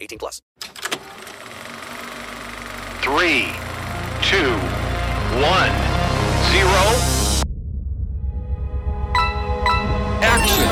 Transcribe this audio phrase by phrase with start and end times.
[0.00, 0.42] 18 plus.
[3.02, 3.46] Three,
[4.22, 4.52] two,
[5.40, 5.74] one,
[6.50, 6.84] zero.
[10.20, 10.68] Action!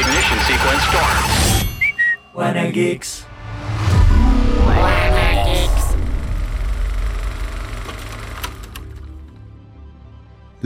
[0.00, 1.36] Ignition sequence start.
[2.34, 3.24] Wanna geeks.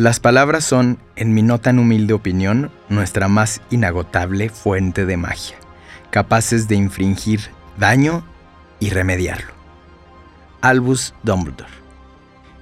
[0.00, 5.56] Las palabras son, en mi no tan humilde opinión, nuestra más inagotable fuente de magia,
[6.08, 8.24] capaces de infringir daño
[8.78, 9.52] y remediarlo.
[10.62, 11.68] Albus Dumbledore.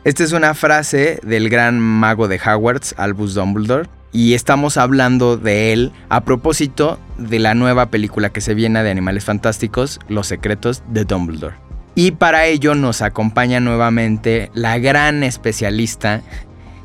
[0.02, 5.72] Esta es una frase del gran mago de Hogwarts, Albus Dumbledore, y estamos hablando de
[5.72, 10.82] él a propósito de la nueva película que se viene de Animales Fantásticos, Los Secretos
[10.88, 11.68] de Dumbledore.
[11.94, 16.22] Y para ello nos acompaña nuevamente la gran especialista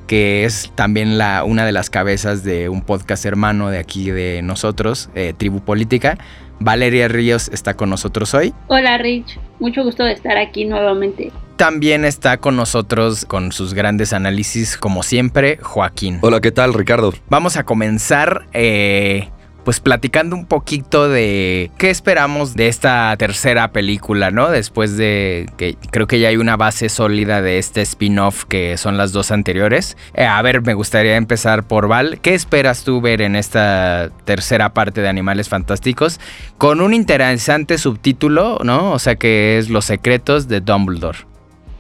[0.08, 4.42] que es también la, una de las cabezas de un podcast hermano de aquí de
[4.42, 6.18] nosotros, eh, Tribu Política.
[6.60, 8.54] Valeria Ríos está con nosotros hoy.
[8.68, 11.32] Hola Rich, mucho gusto de estar aquí nuevamente.
[11.58, 16.20] También está con nosotros con sus grandes análisis, como siempre, Joaquín.
[16.22, 17.14] Hola, ¿qué tal, Ricardo?
[17.30, 19.30] Vamos a comenzar eh,
[19.64, 24.50] pues platicando un poquito de qué esperamos de esta tercera película, ¿no?
[24.50, 28.98] Después de que creo que ya hay una base sólida de este spin-off que son
[28.98, 29.98] las dos anteriores.
[30.14, 32.20] Eh, a ver, me gustaría empezar por Val.
[32.22, 36.20] ¿Qué esperas tú ver en esta tercera parte de Animales Fantásticos?
[36.58, 38.92] Con un interesante subtítulo, ¿no?
[38.92, 41.20] O sea que es Los secretos de Dumbledore.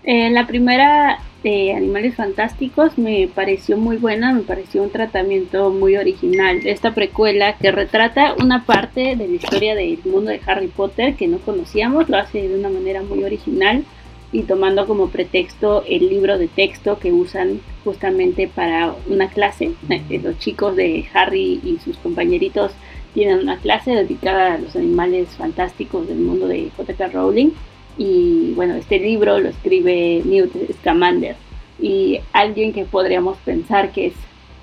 [0.03, 5.97] Eh, la primera de Animales Fantásticos me pareció muy buena, me pareció un tratamiento muy
[5.97, 6.65] original.
[6.65, 11.27] Esta precuela que retrata una parte de la historia del mundo de Harry Potter que
[11.27, 13.83] no conocíamos, lo hace de una manera muy original
[14.31, 19.73] y tomando como pretexto el libro de texto que usan justamente para una clase.
[20.23, 22.71] Los chicos de Harry y sus compañeritos
[23.13, 27.09] tienen una clase dedicada a los animales fantásticos del mundo de J.K.
[27.09, 27.51] Rowling
[27.97, 31.35] y bueno, este libro lo escribe Newt Scamander
[31.79, 34.13] y alguien que podríamos pensar que es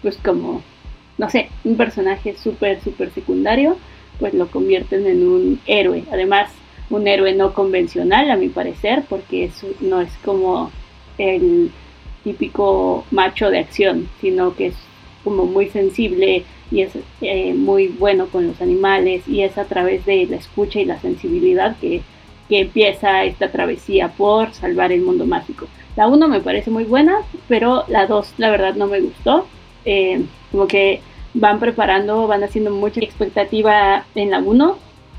[0.02, 0.62] pues como,
[1.18, 3.76] no sé, un personaje súper, súper secundario,
[4.18, 6.04] pues lo convierten en un héroe.
[6.10, 6.50] Además,
[6.88, 10.70] un héroe no convencional a mi parecer, porque no es como
[11.18, 11.70] el
[12.24, 14.74] típico macho de acción, sino que es
[15.24, 20.06] como muy sensible y es eh, muy bueno con los animales y es a través
[20.06, 22.02] de la escucha y la sensibilidad que
[22.50, 25.68] que empieza esta travesía por salvar el mundo mágico.
[25.96, 27.18] La 1 me parece muy buena,
[27.48, 29.46] pero la 2 la verdad no me gustó.
[29.84, 31.00] Eh, como que
[31.32, 34.76] van preparando, van haciendo mucha expectativa en la 1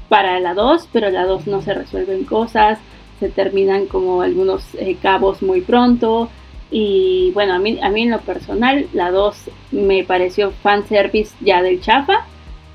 [0.09, 2.79] para la 2, pero la 2 no se resuelven cosas,
[3.21, 6.29] se terminan como algunos eh, cabos muy pronto.
[6.69, 11.61] Y bueno, a mí, a mí en lo personal, la 2 me pareció fanservice ya
[11.61, 12.25] del chafa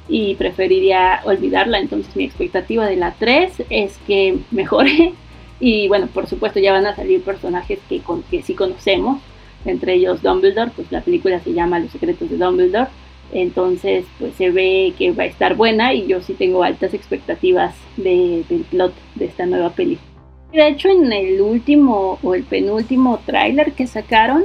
[0.09, 1.79] y preferiría olvidarla.
[1.79, 5.15] Entonces mi expectativa de la 3 es que mejore.
[5.59, 9.23] Y bueno, por supuesto ya van a salir personajes que, con, que sí conocemos,
[9.65, 12.91] entre ellos Dumbledore, pues la película se llama Los secretos de Dumbledore.
[13.33, 17.75] Entonces, pues se ve que va a estar buena y yo sí tengo altas expectativas
[17.97, 20.07] de, del plot de esta nueva película.
[20.53, 24.45] De hecho, en el último o el penúltimo tráiler que sacaron,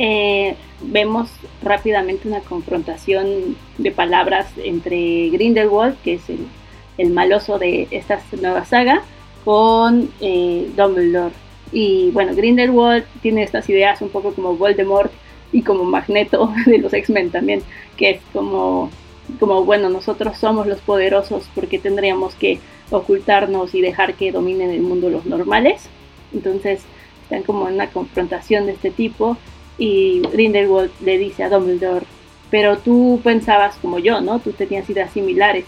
[0.00, 1.28] eh, vemos
[1.60, 6.22] rápidamente una confrontación de palabras entre Grindelwald, que es
[6.98, 9.02] el, maloso de esta nueva saga,
[9.44, 11.34] con eh, Dumbledore.
[11.72, 15.10] Y bueno, Grindelwald tiene estas ideas un poco como Voldemort
[15.50, 17.62] y como Magneto de los X-Men también,
[17.96, 18.90] que es como,
[19.40, 22.60] como, bueno, nosotros somos los poderosos porque tendríamos que
[22.90, 25.88] ocultarnos y dejar que dominen el mundo los normales.
[26.32, 26.82] Entonces
[27.24, 29.36] están como en una confrontación de este tipo
[29.78, 32.04] y Grindelwald le dice a Dumbledore,
[32.50, 34.40] pero tú pensabas como yo, ¿no?
[34.40, 35.64] Tú tenías ideas similares.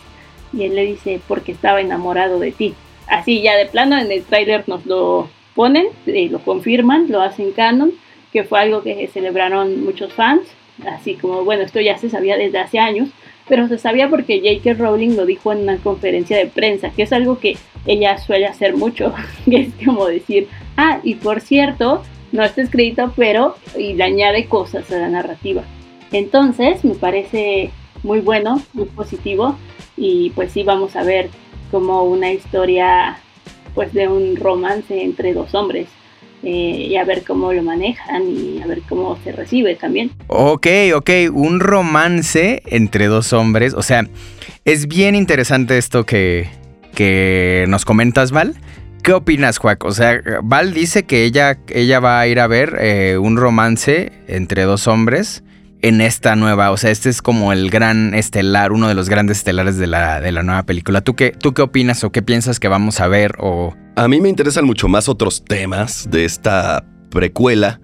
[0.53, 2.75] Y él le dice, porque estaba enamorado de ti.
[3.07, 7.53] Así ya de plano en el tráiler nos lo ponen, eh, lo confirman, lo hacen
[7.53, 7.93] canon,
[8.33, 10.43] que fue algo que celebraron muchos fans.
[10.87, 13.11] Así como, bueno, esto ya se sabía desde hace años,
[13.49, 14.83] pero se sabía porque J.K.
[14.83, 18.77] Rowling lo dijo en una conferencia de prensa, que es algo que ella suele hacer
[18.77, 19.13] mucho,
[19.45, 24.47] que es como decir, ah, y por cierto, no está escrito, pero y le añade
[24.47, 25.63] cosas a la narrativa.
[26.13, 27.71] Entonces, me parece
[28.03, 29.57] muy bueno, muy positivo
[29.97, 31.29] y pues sí vamos a ver
[31.71, 33.19] como una historia
[33.75, 35.89] pues de un romance entre dos hombres.
[36.43, 40.11] eh, y a ver cómo lo manejan y a ver cómo se recibe también.
[40.29, 43.75] Ok, ok, un romance entre dos hombres.
[43.75, 44.09] O sea,
[44.65, 46.49] es bien interesante esto que,
[46.95, 48.55] que nos comentas, Val.
[49.03, 49.85] ¿Qué opinas, Juac?
[49.85, 54.13] O sea, Val dice que ella, ella va a ir a ver eh, un romance
[54.29, 55.43] entre dos hombres
[55.83, 56.71] en esta nueva.
[56.71, 60.21] O sea, este es como el gran estelar, uno de los grandes estelares de la,
[60.21, 61.01] de la nueva película.
[61.01, 63.37] ¿Tú qué, ¿Tú qué opinas o qué piensas que vamos a ver?
[63.39, 63.75] O...
[63.97, 67.81] A mí me interesan mucho más otros temas de esta precuela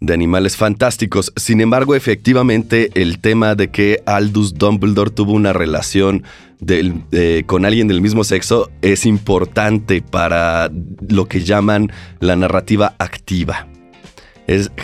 [0.00, 1.32] de Animales Fantásticos.
[1.36, 6.24] Sin embargo, efectivamente, el tema de que Aldous Dumbledore tuvo una relación
[6.66, 10.70] eh, con alguien del mismo sexo es importante para
[11.08, 13.66] lo que llaman la narrativa activa.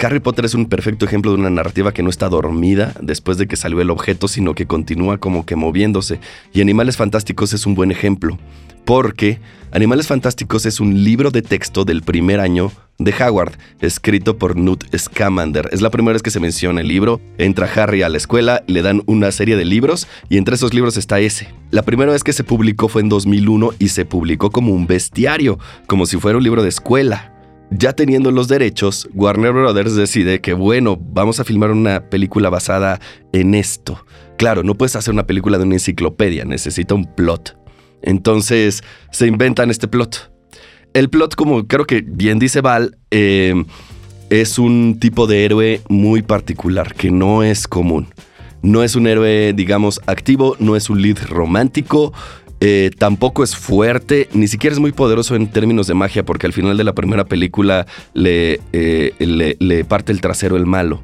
[0.00, 3.48] Harry Potter es un perfecto ejemplo de una narrativa que no está dormida después de
[3.48, 6.20] que salió el objeto, sino que continúa como que moviéndose.
[6.52, 8.38] Y Animales Fantásticos es un buen ejemplo,
[8.86, 9.40] porque
[9.72, 14.84] Animales Fantásticos es un libro de texto del primer año de Howard, escrito por Newt
[14.96, 15.68] Scamander.
[15.72, 17.20] Es la primera vez que se menciona el libro.
[17.36, 20.96] Entra Harry a la escuela, le dan una serie de libros y entre esos libros
[20.96, 21.52] está ese.
[21.70, 25.58] La primera vez que se publicó fue en 2001 y se publicó como un bestiario,
[25.86, 27.34] como si fuera un libro de escuela.
[27.70, 33.00] Ya teniendo los derechos, Warner Brothers decide que, bueno, vamos a filmar una película basada
[33.32, 34.06] en esto.
[34.38, 37.65] Claro, no puedes hacer una película de una enciclopedia, necesita un plot.
[38.02, 40.32] Entonces se inventan este plot.
[40.92, 43.54] El plot, como creo que bien dice Val, eh,
[44.30, 48.08] es un tipo de héroe muy particular, que no es común.
[48.62, 52.12] No es un héroe, digamos, activo, no es un lead romántico,
[52.60, 56.52] eh, tampoco es fuerte, ni siquiera es muy poderoso en términos de magia, porque al
[56.52, 61.00] final de la primera película le, eh, le, le parte el trasero el malo.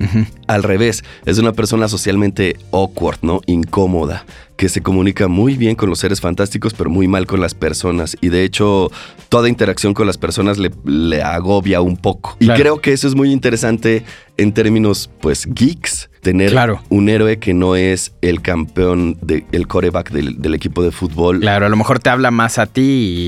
[0.47, 3.41] Al revés, es una persona socialmente awkward, ¿no?
[3.47, 4.25] Incómoda,
[4.57, 8.17] que se comunica muy bien con los seres fantásticos, pero muy mal con las personas.
[8.21, 8.91] Y de hecho,
[9.29, 12.37] toda interacción con las personas le, le agobia un poco.
[12.41, 14.05] Y creo que eso es muy interesante
[14.37, 16.09] en términos, pues, geeks.
[16.23, 16.81] Tener Claro.
[16.89, 21.41] un héroe que no es el campeón, de, el coreback del, del equipo de fútbol.
[21.41, 22.81] Claro, a lo mejor te habla más a ti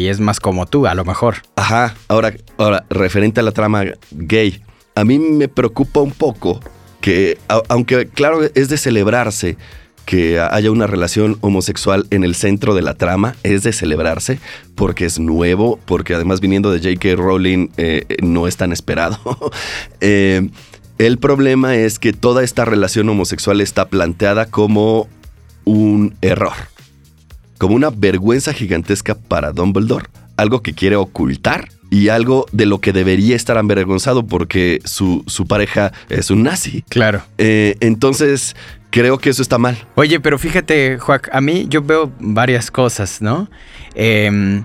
[0.05, 1.39] y es más como tú, a lo mejor.
[1.57, 3.83] Ajá, ahora, ahora, referente a la trama
[4.13, 4.63] gay,
[4.95, 6.61] a mí me preocupa un poco
[7.01, 9.57] que, a- aunque claro es de celebrarse
[10.07, 14.39] que haya una relación homosexual en el centro de la trama, es de celebrarse
[14.77, 17.17] porque es nuevo, porque además viniendo de J.K.
[17.17, 19.19] Rowling eh, no es tan esperado.
[20.01, 20.49] Eh,
[20.99, 25.09] el problema es que toda esta relación homosexual está planteada como
[25.65, 26.55] un error
[27.59, 30.07] como una vergüenza gigantesca para Dumbledore,
[30.37, 35.47] algo que quiere ocultar y algo de lo que debería estar avergonzado porque su, su
[35.47, 36.85] pareja es un nazi.
[36.89, 37.23] Claro.
[37.39, 38.57] Eh, entonces,
[38.91, 39.77] creo que eso está mal.
[39.95, 43.49] Oye, pero fíjate, Juac, a mí yo veo varias cosas, ¿no?
[43.95, 44.65] Em,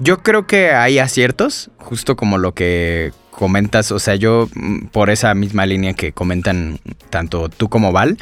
[0.00, 5.10] yo creo que hay aciertos, justo como lo que comentas, o sea, yo mm, por
[5.10, 6.80] esa misma línea que comentan
[7.10, 8.18] tanto tú como Val,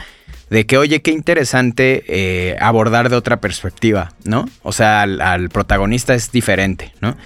[0.51, 4.49] de que, oye, qué interesante eh, abordar de otra perspectiva, ¿no?
[4.63, 7.17] O sea, al, protagonista es diferente, ¿no?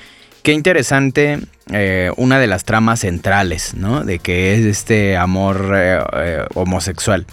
[0.43, 1.39] Qué interesante
[1.73, 4.05] eh, una de las tramas centrales, ¿no?
[4.05, 7.27] De que es este amor eh, eh, homosexual.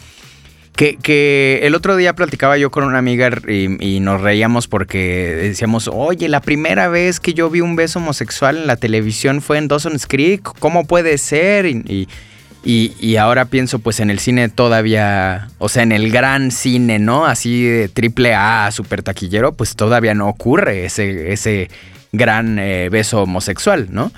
[0.80, 6.30] Que, el otro día platicaba yo con una amiga y, nos reíamos porque decíamos, oye,
[6.30, 10.08] la primera vez que yo vi un beso homosexual en la televisión fue en Dawson's
[10.08, 11.66] Creek, ¿cómo puede ser?
[11.66, 12.08] Y-
[12.64, 17.26] y ahora pienso pues en el cine todavía, o sea, en el gran cine, ¿no?
[17.26, 21.70] Así de triple A, super taquillero, pues todavía no ocurre ese, ese
[22.14, 24.14] gran eh, beso homosexual, ¿no?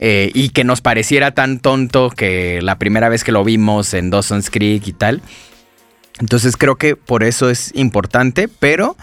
[0.00, 4.08] Eh, y que nos pareciera tan tonto que la primera vez que lo vimos en
[4.08, 5.20] Dawson's Creek y tal.
[6.20, 8.96] Entonces creo que por eso es importante, pero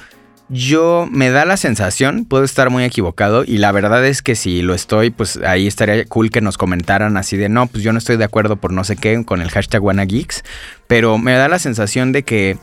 [0.50, 4.62] yo me da la sensación, puedo estar muy equivocado y la verdad es que si
[4.62, 7.98] lo estoy, pues ahí estaría cool que nos comentaran así de no, pues yo no
[7.98, 10.44] estoy de acuerdo por no sé qué con el hashtag WannaGeeks,
[10.88, 12.58] pero me da la sensación de que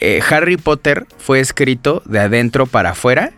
[0.00, 3.32] eh, Harry Potter fue escrito de adentro para afuera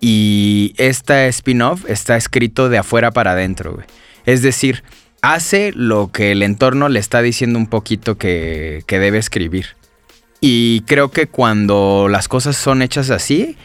[0.00, 3.80] y esta spin-off está escrito de afuera para adentro.
[4.26, 4.84] Es decir,
[5.22, 9.66] hace lo que el entorno le está diciendo un poquito que, que debe escribir.
[10.40, 13.56] Y creo que cuando las cosas son hechas así,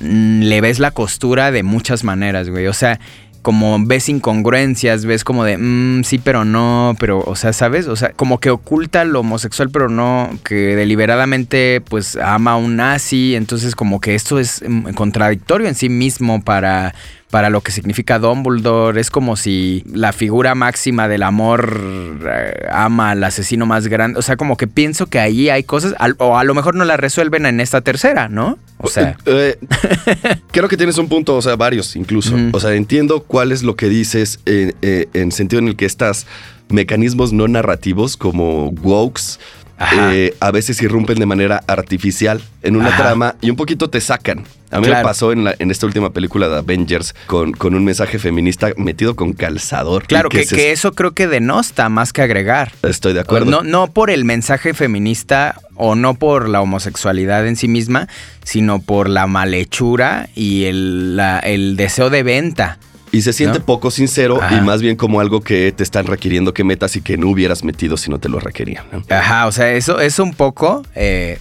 [0.00, 2.66] mm, le ves la costura de muchas maneras, güey.
[2.66, 2.98] O sea,
[3.42, 7.86] como ves incongruencias, ves como de, "Mm, sí, pero no, pero, o sea, ¿sabes?
[7.86, 12.76] O sea, como que oculta lo homosexual, pero no, que deliberadamente, pues, ama a un
[12.76, 16.94] nazi, entonces como que esto es mm, contradictorio en sí mismo para,
[17.30, 21.80] para lo que significa Dumbledore, es como si la figura máxima del amor
[22.24, 25.94] eh, ama al asesino más grande, o sea, como que pienso que ahí hay cosas,
[25.98, 28.58] al- o a lo mejor no la resuelven en esta tercera, ¿no?
[28.78, 29.16] O sea...
[29.26, 29.58] Eh,
[30.52, 32.34] creo que tienes un punto, o sea, varios incluso.
[32.52, 35.86] O sea, entiendo cuál es lo que dices eh, eh, en sentido en el que
[35.86, 36.26] estas
[36.68, 39.38] mecanismos no narrativos como wokes.
[39.78, 43.02] Eh, a veces irrumpen de manera artificial en una Ajá.
[43.02, 44.44] trama y un poquito te sacan.
[44.70, 44.98] A mí Claro.
[45.02, 48.70] me pasó en, la- en esta última película de Avengers con, con un mensaje feminista
[48.76, 50.06] metido con calzador.
[50.06, 52.72] Claro, que, se- que eso creo que denosta más que agregar.
[52.82, 53.50] Estoy de acuerdo.
[53.50, 58.08] No, no por el mensaje feminista o no por la homosexualidad en sí misma,
[58.42, 62.78] sino por la malhechura y el, la- el deseo de venta.
[63.16, 63.64] Y se siente ¿No?
[63.64, 64.56] poco sincero Ajá.
[64.56, 67.64] y más bien como algo que te están requiriendo que metas y que no hubieras
[67.64, 68.84] metido si no te lo requerían.
[68.92, 69.02] ¿no?
[69.08, 70.82] Ajá, o sea, eso es un poco...
[70.94, 71.38] eh,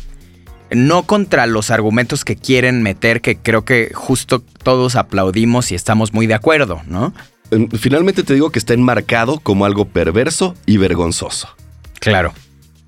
[0.72, 6.12] no contra los argumentos que quieren meter, que creo que justo todos aplaudimos y estamos
[6.14, 7.14] muy de acuerdo, ¿no?
[7.78, 11.50] Finalmente te digo que está enmarcado como algo perverso y vergonzoso.
[12.00, 12.34] Claro.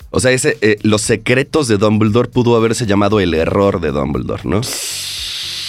[0.10, 4.42] O sea, ese, eh, los secretos de Dumbledore pudo haberse llamado el error de Dumbledore,
[4.46, 4.62] ¿no?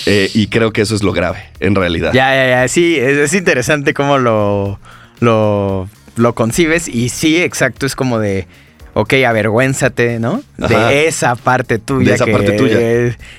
[0.08, 2.12] Eh, y creo que eso es lo grave, en realidad.
[2.14, 2.68] Ya, ya, ya.
[2.68, 4.80] Sí, es, es interesante cómo lo,
[5.20, 6.88] lo, lo concibes.
[6.88, 8.46] Y sí, exacto, es como de.
[8.94, 10.42] Ok, avergüénzate, ¿no?
[10.60, 10.88] Ajá.
[10.88, 12.08] De esa parte tuya.
[12.08, 12.78] De esa que- parte tuya.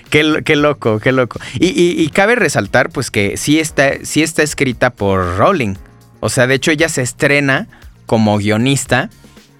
[0.09, 1.39] Qué, qué loco, qué loco.
[1.55, 5.75] Y, y- y cabe resaltar, pues, que sí está, sí está escrita por Rowling.
[6.21, 7.67] O sea, de hecho, ella se estrena
[8.05, 9.09] como guionista.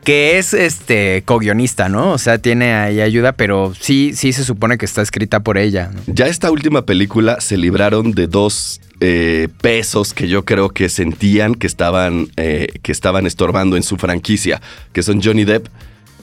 [0.09, 2.13] Que es este co-guionista, ¿no?
[2.13, 5.91] O sea, tiene ahí ayuda, pero sí, sí se supone que está escrita por ella.
[6.07, 11.53] Ya esta última película se libraron de dos eh, pesos que yo creo que sentían
[11.53, 14.63] que estaban, eh, que estaban estorbando en su franquicia,
[14.93, 15.67] que son Johnny Depp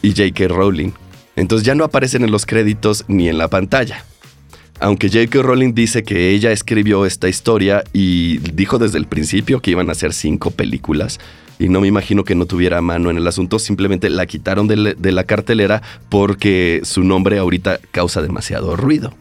[0.02, 0.48] y J.K.
[0.48, 0.90] Rowling.
[1.36, 4.04] Entonces ya no aparecen en los créditos ni en la pantalla.
[4.80, 5.42] Aunque J.K.
[5.42, 9.94] Rowling dice que ella escribió esta historia y dijo desde el principio que iban a
[9.94, 11.20] ser cinco películas.
[11.58, 14.76] Y no me imagino que no tuviera mano en el asunto, simplemente la quitaron de,
[14.76, 19.14] la- de la cartelera porque su nombre ahorita causa demasiado ruido.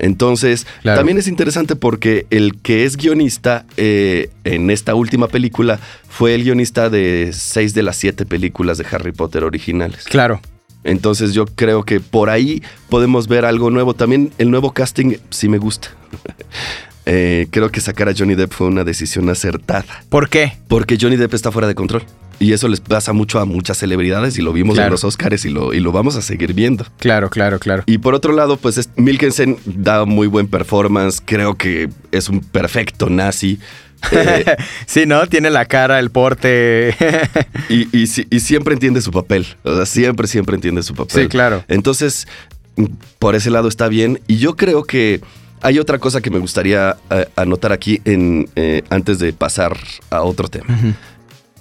[0.00, 0.98] Entonces, Claro.
[0.98, 6.44] también es interesante porque el que es guionista eh, en esta última película fue el
[6.44, 10.04] guionista de seis de las siete películas de Harry Potter originales.
[10.04, 10.40] Claro.
[10.84, 13.94] Entonces yo creo que por ahí podemos ver algo nuevo.
[13.94, 15.88] También el nuevo casting sí me gusta.
[17.10, 19.86] Eh, creo que sacar a Johnny Depp fue una decisión acertada.
[20.10, 20.52] ¿Por qué?
[20.68, 22.02] Porque Johnny Depp está fuera de control.
[22.38, 24.88] Y eso les pasa mucho a muchas celebridades y lo vimos Claro.
[24.88, 26.86] en los Oscars y lo, y lo vamos a seguir viendo.
[26.98, 27.82] Claro, claro, claro.
[27.86, 31.20] Y por otro lado, pues es- Milkensen da muy buen performance.
[31.24, 33.58] Creo que es un perfecto nazi.
[34.12, 34.44] Eh,
[34.86, 35.26] sí, ¿no?
[35.26, 36.94] Tiene la cara, el porte.
[37.70, 39.46] y, y y siempre entiende su papel.
[39.64, 41.22] O sea, siempre, siempre entiende su papel.
[41.22, 41.64] sí, claro.
[41.66, 42.28] Entonces,
[43.18, 44.20] por ese lado está bien.
[44.28, 45.20] Y yo creo que
[45.62, 49.76] hay otra cosa que me gustaría eh, anotar aquí en, eh, antes de pasar
[50.10, 50.66] a otro tema.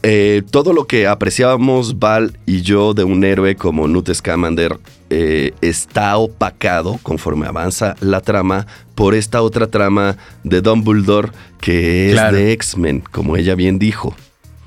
[0.03, 4.77] Eh, todo lo que apreciábamos Val y yo de un héroe como Newt Scamander
[5.09, 12.35] está opacado conforme avanza la trama por esta otra trama de Dumbledore que es Claro.
[12.37, 14.15] de X-Men, como ella bien dijo.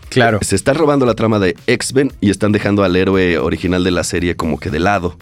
[0.08, 0.40] Claro.
[0.42, 4.02] Se están robando la trama de X-Men y están dejando al héroe original de la
[4.02, 5.16] serie como que de lado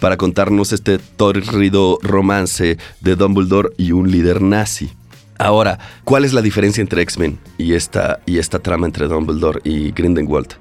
[0.00, 4.90] para contarnos este tórrido romance de Dumbledore y un líder nazi.
[5.38, 9.90] Ahora, ¿cuál es la diferencia entre X-Men y esta, y esta trama entre Dumbledore y
[9.90, 10.54] Grindelwald?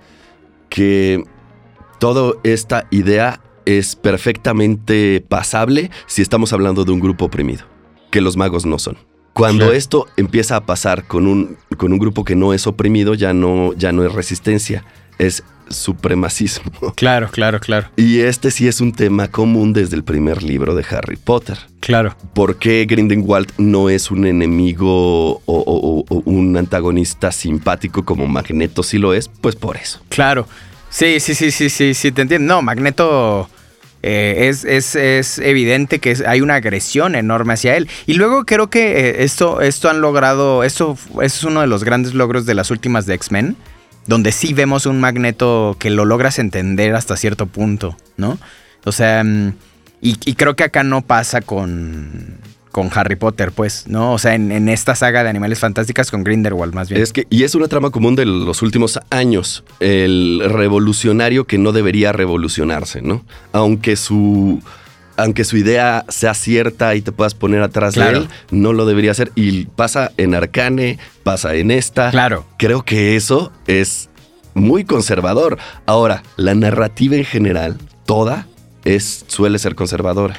[0.69, 1.23] Que
[1.99, 7.65] toda esta idea es perfectamente pasable si estamos hablando de un grupo oprimido,
[8.11, 8.97] que los magos no son.
[9.33, 13.33] Cuando esto empieza a pasar con un, con un grupo que no es oprimido, ya
[13.33, 14.85] no, ya no es resistencia,
[15.17, 16.71] es supremacismo.
[16.95, 17.87] Claro, claro, claro.
[17.97, 21.57] Y este sí es un tema común desde el primer libro de Harry Potter.
[21.79, 22.15] Claro.
[22.33, 28.27] ¿Por qué Grindelwald no es un enemigo o, o- o- o un antagonista simpático como
[28.27, 29.27] Magneto sí lo es?
[29.27, 29.99] Pues por eso.
[30.09, 30.47] Claro.
[30.89, 32.53] Sí, sí, sí, sí, sí, sí, te entiendo.
[32.55, 33.49] No, Magneto
[34.03, 37.89] eh, es, es, es evidente que hay una agresión enorme hacia él.
[38.05, 41.83] Y luego creo que eh, esto, esto han logrado, esto, f- es uno de los
[41.83, 43.55] grandes logros de las últimas de X-Men,
[44.07, 48.37] donde sí vemos un Magneto que lo logras entender hasta cierto punto, ¿no?
[48.85, 49.53] O sea, mm,
[50.01, 52.37] y, creo que acá no pasa con,
[52.71, 54.11] con Harry Potter, pues, ¿no?
[54.11, 57.01] O sea, en, en esta saga de Animales Fantásticas con Grindelwald, más bien.
[57.01, 59.63] Es que, y es una trama común de los últimos años.
[59.79, 63.23] El revolucionario que no debería revolucionarse, ¿no?
[63.53, 64.61] Aunque su,
[65.17, 68.11] aunque su idea sea cierta y te puedas poner atrás Claro.
[68.11, 69.31] de él, no lo debería hacer.
[69.35, 72.11] Y pasa en Arcane, pasa en esta.
[72.11, 72.45] Claro.
[72.57, 74.09] Creo que eso es
[74.53, 75.57] muy conservador.
[75.85, 78.47] Ahora, la narrativa en general, toda,
[78.85, 80.35] es, suele ser conservadora.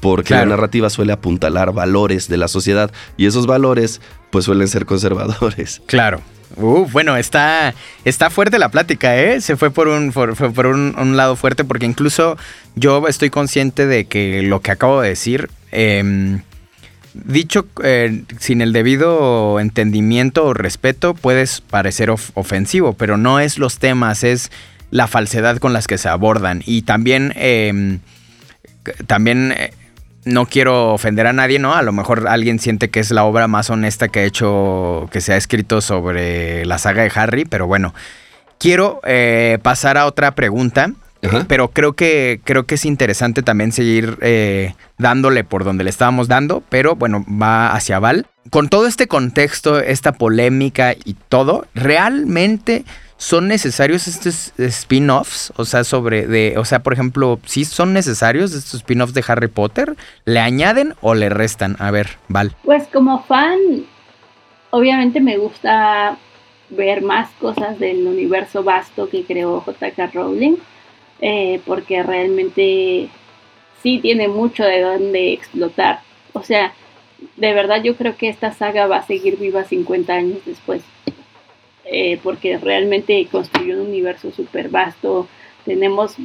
[0.00, 0.46] Porque Claro.
[0.46, 4.00] la narrativa suele apuntalar valores de la sociedad y esos valores
[4.30, 5.82] pues suelen ser conservadores.
[5.86, 6.20] Claro.
[6.56, 9.40] Bueno, está, está fuerte la plática, ¿eh?
[9.40, 12.36] Se fue por un, por, un, lado fuerte porque incluso
[12.74, 16.42] yo estoy consciente de que lo que acabo de decir, em,
[17.14, 23.58] dicho eh, sin el debido entendimiento o respeto, puede parecer of- ofensivo, pero no es
[23.58, 24.50] los temas, es
[24.90, 26.62] la falsedad con las que se abordan.
[26.66, 28.00] Y también, em,
[29.06, 29.70] también eh,
[30.24, 31.74] no quiero ofender a nadie, ¿no?
[31.74, 35.20] A lo mejor alguien siente que es la obra más honesta que ha hecho, que
[35.20, 37.94] se ha escrito sobre la saga de Harry, pero bueno,
[38.58, 40.92] quiero eh, pasar a otra pregunta.
[41.48, 46.28] Pero creo que, creo que es interesante también seguir eh, dándole por donde le estábamos
[46.28, 48.26] dando, pero bueno, va hacia Val.
[48.48, 52.86] Con todo este contexto, esta polémica y todo, ¿realmente
[53.20, 55.52] son necesarios estos spin-offs?
[55.56, 59.48] O sea, sobre de, o sea, por ejemplo, ¿sí son necesarios estos spin-offs de Harry
[59.48, 59.94] Potter?
[60.24, 61.76] ¿Le añaden o le restan?
[61.78, 62.56] A ver, Val.
[62.64, 63.58] Pues como fan,
[64.70, 66.16] obviamente me gusta
[66.70, 70.56] ver más cosas del universo vasto que creó JK Rowling,
[71.20, 73.10] eh, porque realmente
[73.82, 76.00] sí tiene mucho de dónde explotar.
[76.32, 76.72] O sea,
[77.36, 80.80] de verdad yo creo que esta saga va a seguir viva 50 años después,
[81.90, 85.26] eh, porque realmente construyó un universo súper vasto.
[85.64, 86.16] Tenemos,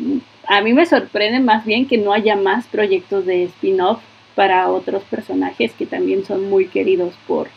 [0.47, 3.99] a mí me sorprende más bien que no haya más proyectos de spin-off
[4.35, 7.47] para otros personajes que también son muy queridos por,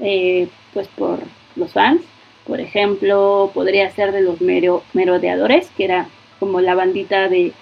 [0.00, 1.20] eh, pues por
[1.56, 2.02] los fans.
[2.46, 6.08] Por ejemplo, podría ser de los mero- merodeadores, que era
[6.40, 7.52] como la bandita de,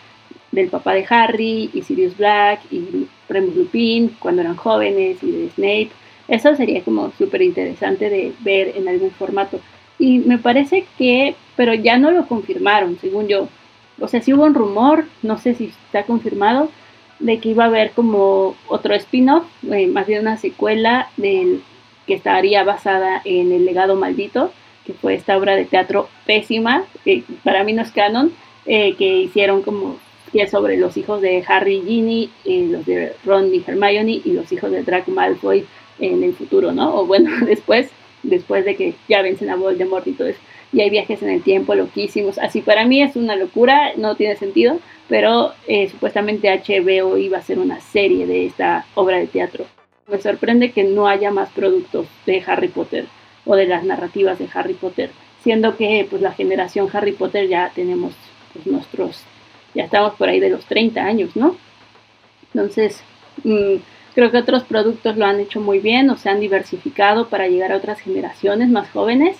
[0.52, 5.50] del papá de Harry y Sirius Black y Remus Lupin cuando eran jóvenes y de
[5.50, 5.90] Snape.
[6.28, 9.60] Eso sería como súper interesante de ver en algún formato.
[10.00, 13.48] Y me parece que, pero ya no lo confirmaron, según yo.
[14.00, 16.70] O sea, sí hubo un rumor, no sé si está confirmado,
[17.18, 21.62] de que iba a haber como otro spin-off, eh, más bien una secuela del
[22.06, 24.52] que estaría basada en El legado maldito,
[24.86, 28.32] que fue esta obra de teatro pésima, que para mí no es canon,
[28.66, 29.98] eh, que hicieron como
[30.32, 34.22] que es sobre los hijos de Harry y Ginny, eh, los de Ron y Hermione
[34.24, 35.66] y los hijos de Draco Malfoy
[35.98, 36.94] en el futuro, ¿no?
[36.94, 37.90] O bueno, después,
[38.22, 40.40] después de que ya vencen a Voldemort y todo eso.
[40.72, 42.38] Y hay viajes en el tiempo loquísimos.
[42.38, 47.40] Así para mí es una locura, no tiene sentido, pero eh, supuestamente HBO iba a
[47.40, 49.66] hacer una serie de esta obra de teatro.
[50.06, 53.06] Me sorprende que no haya más productos de Harry Potter
[53.44, 55.10] o de las narrativas de Harry Potter,
[55.42, 58.12] siendo que pues la generación Harry Potter ya tenemos
[58.52, 59.22] pues, nuestros,
[59.74, 61.56] ya estamos por ahí de los 30 años, ¿no?
[62.52, 63.02] Entonces,
[63.44, 63.76] mm,
[64.14, 67.72] creo que otros productos lo han hecho muy bien o se han diversificado para llegar
[67.72, 69.36] a otras generaciones más jóvenes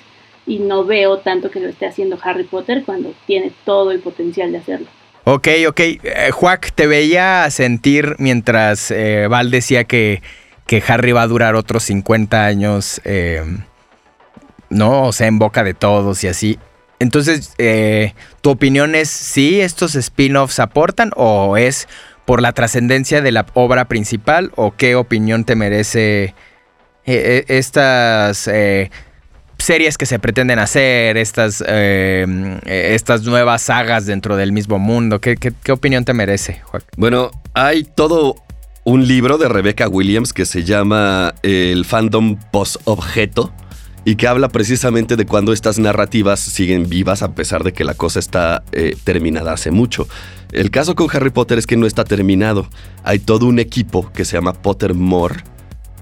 [0.47, 4.53] y no veo tanto que lo esté haciendo Harry Potter cuando tiene todo el potencial
[4.53, 4.87] de hacerlo.
[5.25, 5.81] Ok, ok.
[5.81, 10.23] Eh, Juac, te veía sentir mientras eh, Val decía que,
[10.67, 13.43] que Harry va a durar otros 50 años, eh,
[14.71, 15.05] ¿no?
[15.05, 16.59] O sea, en boca de todos y así.
[17.01, 21.89] Entonces, eh, ¿tu opinión es si estos spin-offs aportan o es
[22.31, 26.33] por la trascendencia de la obra principal o qué opinión te merece eh,
[27.05, 28.89] eh, estas eh,
[29.59, 35.21] series que se pretenden hacer, estas, estas nuevas sagas dentro del mismo mundo?
[35.21, 36.85] ¿Qué, qué- qué opinión te merece, Juan?
[36.97, 38.37] Bueno, hay todo
[38.85, 43.53] un libro de Rebecca Williams que se llama El fandom post-objeto
[44.05, 47.95] y que habla precisamente de cuando estas narrativas siguen vivas a pesar de que la
[47.95, 48.63] cosa está
[49.03, 50.07] terminada hace mucho.
[50.53, 52.69] El caso con Harry Potter es que no está terminado.
[53.05, 55.45] Hay todo un equipo que se llama Pottermore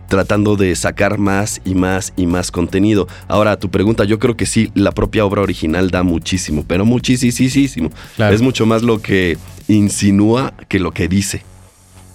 [0.08, 3.06] tratando de sacar más y más y más contenido.
[3.28, 6.84] Ahora, a tu pregunta, yo creo que sí, la propia obra original da muchísimo, pero
[6.84, 7.90] muchísimo.
[8.16, 8.34] Claro.
[8.34, 9.37] Es mucho más lo que
[9.68, 11.42] insinúa que lo que dice.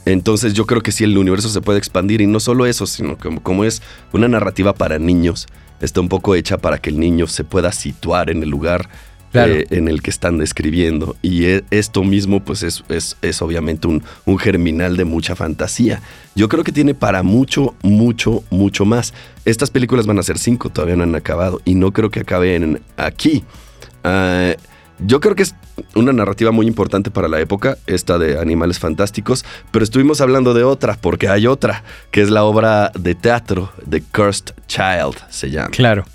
[0.05, 3.17] Entonces yo creo que sí el universo se puede expandir y no solo eso, sino
[3.17, 5.47] como, como es una narrativa para niños,
[5.79, 8.89] está un poco hecha para que el niño se pueda situar en el lugar
[9.33, 9.53] Claro.
[9.55, 11.17] eh, en el que están describiendo.
[11.21, 16.01] Y e- esto mismo pues es, es- es obviamente un, un germinal de mucha fantasía.
[16.35, 19.13] Yo creo que tiene para mucho, mucho, mucho más.
[19.43, 22.81] Estas películas van a ser cinco, todavía no han acabado y no creo que acaben
[22.95, 23.43] aquí.
[24.05, 24.53] Ah,
[25.05, 25.55] yo creo que es
[25.95, 30.63] una narrativa muy importante para la época, esta de Animales Fantásticos, pero estuvimos hablando de
[30.63, 35.69] otra, porque hay otra, que es la obra de teatro The Cursed Child, se llama.
[35.71, 36.05] Claro.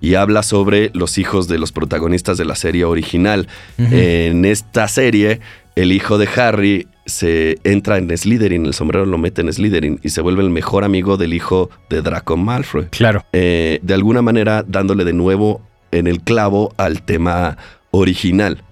[0.00, 3.48] Y habla sobre los hijos de los protagonistas de la serie original.
[3.78, 5.40] En esta serie,
[5.74, 10.10] el hijo de Harry se entra en Slytherin, el sombrero lo mete en Slytherin y
[10.10, 12.86] se vuelve el mejor amigo del hijo de Draco Malfoy.
[12.90, 13.24] Claro.
[13.32, 17.56] Eh, de alguna manera dándole de nuevo en el clavo al tema
[17.90, 18.62] original.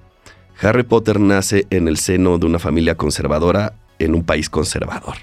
[0.60, 5.16] Harry Potter nace en el seno de una familia conservadora en un país conservador.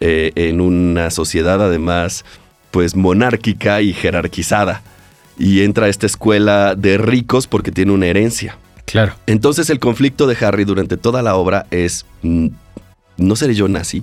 [0.00, 2.24] Eh, en una sociedad además
[2.70, 4.82] pues monárquica y jerarquizada.
[5.38, 8.58] Y entra a esta escuela de ricos porque tiene una herencia.
[8.84, 9.14] Claro.
[9.26, 12.48] Entonces el conflicto de Harry durante toda la obra es, mm,
[13.16, 14.02] ¿no seré yo nazi?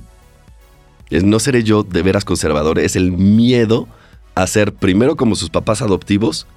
[1.09, 2.79] Es, ¿No seré yo de veras conservador?
[2.79, 3.87] Es el miedo
[4.35, 6.47] a ser primero como sus papás adoptivos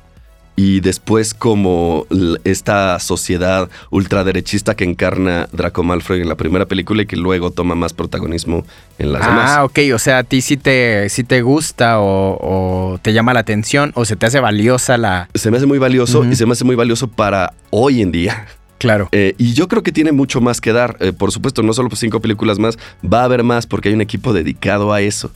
[0.54, 2.06] y después como
[2.44, 7.74] esta sociedad ultraderechista que encarna Draco Malfoy en la primera película y que luego toma
[7.74, 8.64] más protagonismo
[8.98, 9.50] en las demás.
[9.50, 13.32] Ah, ok, o sea, a ti sí te, sí te gusta o, o te llama
[13.32, 15.28] la atención o se te hace valiosa la...
[15.34, 18.46] Se me hace muy valioso y se me hace muy valioso para hoy en día.
[18.78, 19.08] Claro.
[19.12, 20.96] Eh, y yo creo que tiene mucho más que dar.
[21.00, 24.00] Eh, por supuesto, no solo cinco películas más, va a haber más porque hay un
[24.00, 25.30] equipo dedicado a eso.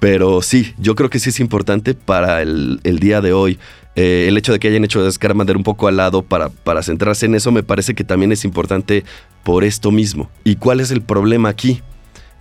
[0.00, 3.58] Pero sí, yo creo que sí es importante para el, el día de hoy.
[3.96, 7.26] Eh, el hecho de que hayan hecho Scamander un poco al lado para, para centrarse
[7.26, 9.04] en eso me parece que también es importante
[9.42, 10.30] por esto mismo.
[10.42, 11.82] ¿Y cuál es el problema aquí?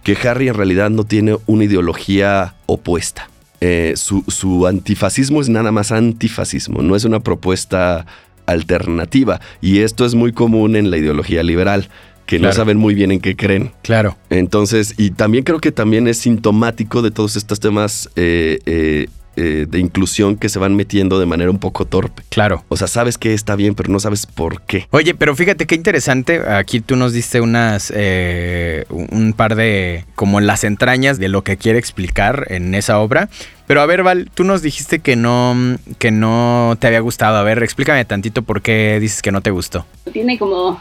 [0.03, 3.29] Que Harry en realidad no tiene una ideología opuesta.
[3.61, 8.05] Eh, su, su antifascismo es nada más antifascismo, no es una propuesta
[8.45, 9.39] alternativa.
[9.61, 11.89] Y esto es muy común en la ideología liberal,
[12.25, 13.71] que no saben muy bien en qué creen.
[13.81, 14.17] Claro.
[14.29, 19.65] Entonces, y también creo que también es sintomático de todos estos temas eh, eh, eh,
[19.67, 22.23] de inclusión que se van metiendo de manera un poco torpe.
[22.29, 22.63] Claro.
[22.69, 24.87] O sea, sabes que está bien, pero no sabes por qué.
[24.91, 26.39] Oye, pero fíjate qué interesante.
[26.47, 27.91] Aquí tú nos diste unas.
[27.95, 30.05] eh, un par de.
[30.15, 33.29] como las entrañas de lo que quiere explicar en esa obra.
[33.65, 35.77] Pero a ver, Val, tú nos dijiste que no.
[35.99, 37.37] que no te había gustado.
[37.37, 39.85] A ver, explícame tantito por qué dices que no te gustó.
[40.11, 40.79] Tiene como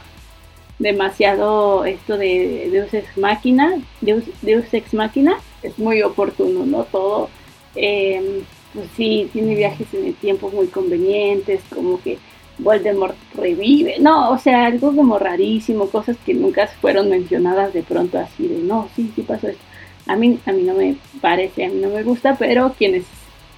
[0.78, 6.84] demasiado esto de Deus ex máquina, Deus, Deus ex máquina, es muy oportuno, ¿no?
[6.84, 7.30] Todo,
[7.76, 8.42] eh,
[8.74, 12.18] pues sí, tiene viajes en el tiempo muy convenientes, como que
[12.58, 18.18] Voldemort revive, no, o sea, algo como rarísimo, cosas que nunca fueron mencionadas de pronto
[18.18, 19.62] así de, no, sí, sí pasó esto.
[20.06, 23.04] A mí, a mí no me parece, a mí no me gusta, pero quienes,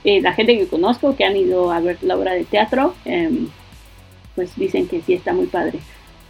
[0.04, 3.48] eh, la gente que conozco que han ido a ver la obra de teatro, em,
[4.34, 5.78] pues dicen que sí está muy padre.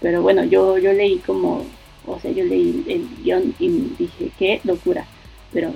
[0.00, 1.64] Pero bueno, yo, yo leí como,
[2.06, 3.68] o sea, yo leí el guion y
[3.98, 5.06] dije, qué locura.
[5.52, 5.72] Pero,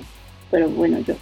[0.51, 1.15] pero bueno, yo.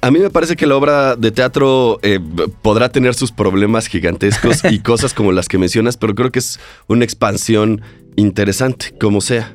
[0.00, 2.20] A mí me parece que la obra de teatro eh,
[2.62, 6.60] podrá tener sus problemas gigantescos y cosas como las que mencionas, pero creo que es
[6.86, 7.82] una expansión
[8.14, 9.54] interesante, como sea.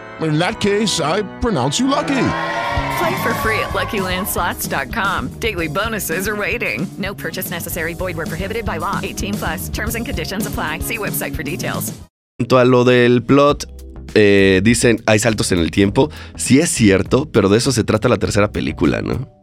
[0.21, 2.27] In that case, I pronounce you lucky.
[2.99, 5.29] Play for free at LuckyLandSlots.com.
[5.39, 6.87] Daily bonuses are waiting.
[6.97, 7.93] No purchase necessary.
[7.93, 8.99] Void were prohibited by law.
[9.01, 9.69] 18 plus.
[9.69, 10.79] Terms and conditions apply.
[10.79, 11.93] See website for details.
[12.49, 13.65] a lo del plot,
[14.15, 16.09] eh, dicen hay saltos en el tiempo.
[16.35, 19.40] Sí es cierto, pero de eso se trata la tercera película, ¿no?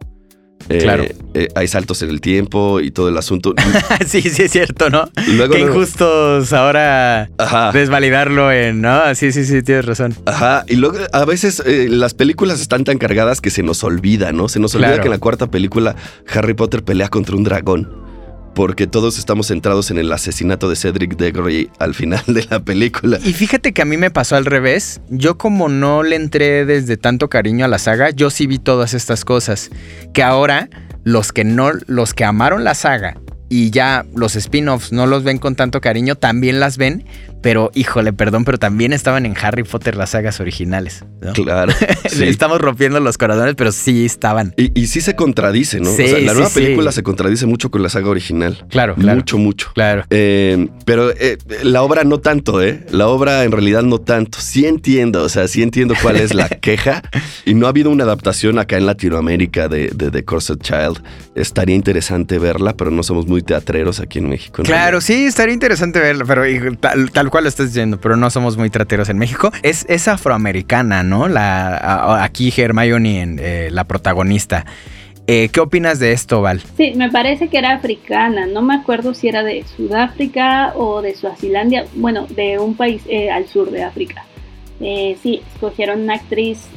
[0.69, 1.03] Eh, Claro.
[1.33, 3.53] eh, hay saltos en el tiempo y todo el asunto.
[4.05, 5.09] sí, sí es cierto, ¿no?
[5.35, 7.71] Luego, Qué luego- injustos ahora Ajá.
[7.71, 9.15] desvalidarlo en, ¿no?
[9.15, 10.13] Sí, sí, sí, tienes razón.
[10.25, 14.31] Ajá, y luego a veces eh, las películas están tan cargadas que se nos olvida,
[14.31, 14.47] ¿no?
[14.47, 15.01] Se nos olvida Claro.
[15.01, 15.95] que en la cuarta película
[16.33, 18.08] Harry Potter pelea contra un dragón.
[18.53, 23.19] Porque todos estamos centrados en el asesinato de Cedric Diggory al final de la película.
[23.23, 25.01] Y fíjate que a mí me pasó al revés.
[25.09, 28.93] Yo como no le entré desde tanto cariño a la saga, yo sí vi todas
[28.93, 29.69] estas cosas.
[30.13, 30.69] Que ahora
[31.03, 33.15] los que no, los que amaron la saga
[33.49, 37.03] y ya los spin-offs no los ven con tanto cariño, también las ven,
[37.41, 41.05] pero híjole, perdón, pero también estaban en Harry Potter las sagas originales.
[41.21, 41.33] ¿no?
[41.33, 41.73] Claro.
[42.09, 42.25] sí.
[42.25, 44.53] Estamos rompiendo los corazones, pero sí estaban.
[44.57, 45.89] Y, y sí se contradice, ¿no?
[45.89, 48.65] Sí, o sea, la sí, nueva película se contradice mucho con la saga original.
[48.69, 49.17] Claro, claro.
[49.17, 49.71] Mucho, mucho.
[49.73, 50.05] Claro.
[50.09, 52.85] Eh, pero eh, la obra no tanto, ¿eh?
[52.91, 54.39] La obra en realidad no tanto.
[54.41, 57.01] Sí entiendo, o sea, sí entiendo cuál es la queja.
[57.45, 61.03] Y no ha habido una adaptación acá en Latinoamérica de, de The Corset Child.
[61.35, 64.63] Estaría interesante verla, pero no somos muy teatreros aquí en México.
[64.63, 68.31] Claro, sí, estaría interesante verlo, pero y, tal, tal cual lo estás diciendo, pero no
[68.31, 69.51] somos muy trateros en México.
[69.61, 71.27] Es, es afroamericana, ¿no?
[71.27, 74.65] La, aquí Hermione, eh, la protagonista.
[75.27, 76.59] Eh, ¿Qué opinas de esto, Val?
[76.75, 81.13] Sí, me parece que era africana, no me acuerdo si era de Sudáfrica o de
[81.13, 84.25] Suazilandia, bueno, de un país eh, al sur de África.
[84.79, 86.67] Sí, escogieron una actriz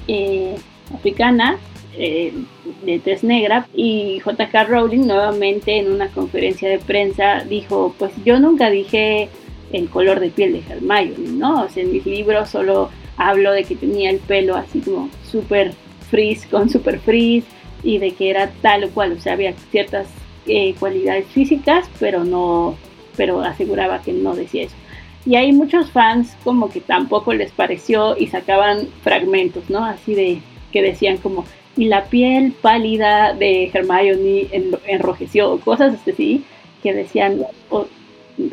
[0.92, 1.56] africana
[1.96, 8.40] de tez negra y JK Rowling nuevamente en una conferencia de prensa dijo, pues yo
[8.40, 9.28] nunca dije
[9.72, 11.62] el color de piel de Hermione, ¿no?
[11.64, 15.72] O sea, en mis libros solo hablo de que tenía el pelo así como súper
[16.10, 17.44] frizz con super frizz
[17.82, 20.06] y de que era tal o cual, o sea, había ciertas
[20.46, 22.76] eh, cualidades físicas, pero no,
[23.16, 24.74] pero aseguraba que no decía eso.
[25.24, 29.84] Y hay muchos fans como que tampoco les pareció y sacaban fragmentos, ¿no?
[29.84, 30.38] Así de
[30.72, 31.44] que decían como,
[31.76, 36.44] y la piel pálida de Hermione en- enrojeció, o cosas así,
[36.82, 37.86] que decían, o-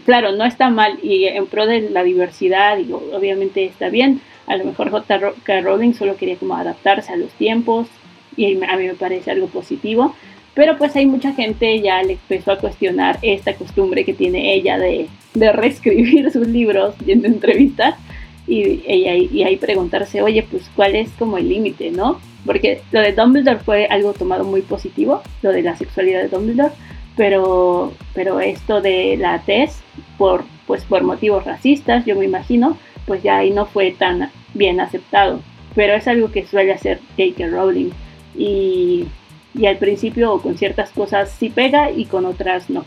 [0.06, 4.58] claro, no está mal y en pro de la diversidad, y obviamente está bien, a
[4.58, 5.62] lo mejor J.K.
[5.62, 7.88] Rowling solo quería como adaptarse a los tiempos
[8.36, 10.16] y a mí me parece algo positivo,
[10.56, 14.78] pero pues hay mucha gente ya le empezó a cuestionar esta costumbre que tiene ella
[14.78, 17.96] de, de reescribir sus libros yendo a entrevistas
[18.48, 22.20] y, y, y ahí preguntarse, oye, pues cuál es como el límite, ¿no?
[22.46, 26.74] Porque lo de Dumbledore fue algo tomado muy positivo, lo de la sexualidad de Dumbledore,
[27.20, 29.82] pero, pero esto de la tez,
[30.18, 34.80] por, pues por motivos racistas, yo me imagino, pues ya ahí no fue tan bien
[34.80, 35.42] aceptado.
[35.76, 37.48] Pero es algo que suele hacer J.K.
[37.48, 37.90] Rowling.
[38.38, 39.06] Y,
[39.54, 42.86] y al principio con ciertas cosas sí pega y con otras no.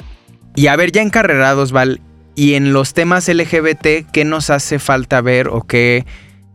[0.56, 2.00] Y a ver, ya encarrerados, Val,
[2.34, 6.06] y en los temas LGBT, ¿qué nos hace falta ver o qué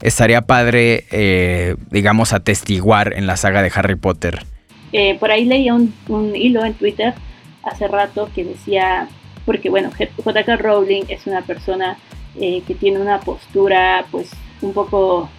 [0.02, 4.40] estaría padre, eh, digamos, atestiguar en la saga de Harry Potter?
[4.94, 7.14] Eh, por ahí leía un, un hilo en Twitter
[7.68, 9.08] hace rato que decía,
[9.46, 9.92] porque bueno,
[10.24, 10.58] J.K.
[10.58, 11.98] Rowling es una persona
[12.40, 15.30] eh, que tiene una postura pues un poco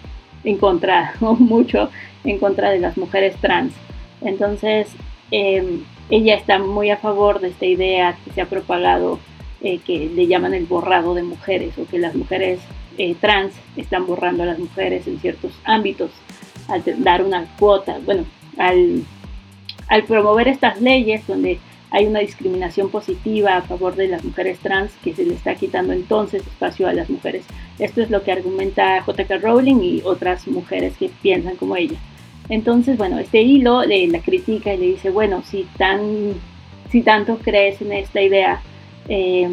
[0.43, 1.89] en contra, o mucho
[2.23, 3.73] en contra de las mujeres trans.
[4.21, 4.89] Entonces,
[5.31, 9.19] eh, ella está muy a favor de esta idea que se ha propagado,
[9.61, 12.59] eh, que le llaman el borrado de mujeres, o que las mujeres
[12.97, 16.11] eh, trans están borrando a las mujeres en ciertos ámbitos,
[16.67, 18.25] al dar una cuota, bueno,
[18.57, 19.03] al
[19.89, 21.59] al promover estas leyes donde
[21.91, 25.93] hay una discriminación positiva a favor de las mujeres trans que se le está quitando
[25.93, 27.45] entonces espacio a las mujeres.
[27.79, 29.37] Esto es lo que argumenta J.K.
[29.39, 31.97] Rowling y otras mujeres que piensan como ella.
[32.49, 36.33] Entonces, bueno, este hilo le la critica y le dice, bueno, si, tan,
[36.91, 38.61] si tanto crees en esta idea,
[39.07, 39.47] eh,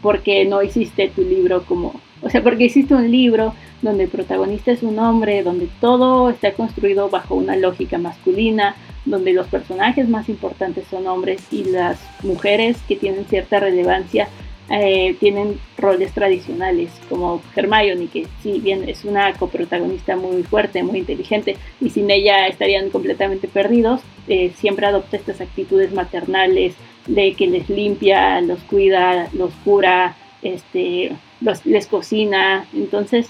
[0.00, 1.94] ¿por qué no hiciste tu libro como...
[2.20, 6.52] O sea, porque hiciste un libro donde el protagonista es un hombre, donde todo está
[6.52, 12.76] construido bajo una lógica masculina, donde los personajes más importantes son hombres y las mujeres
[12.86, 14.28] que tienen cierta relevancia
[14.70, 21.00] eh, tienen roles tradicionales, como Hermione, que si bien es una coprotagonista muy fuerte, muy
[21.00, 26.74] inteligente, y sin ella estarían completamente perdidos, eh, siempre adopta estas actitudes maternales
[27.06, 33.28] de que les limpia, los cuida, los cura, este, los, les cocina, entonces,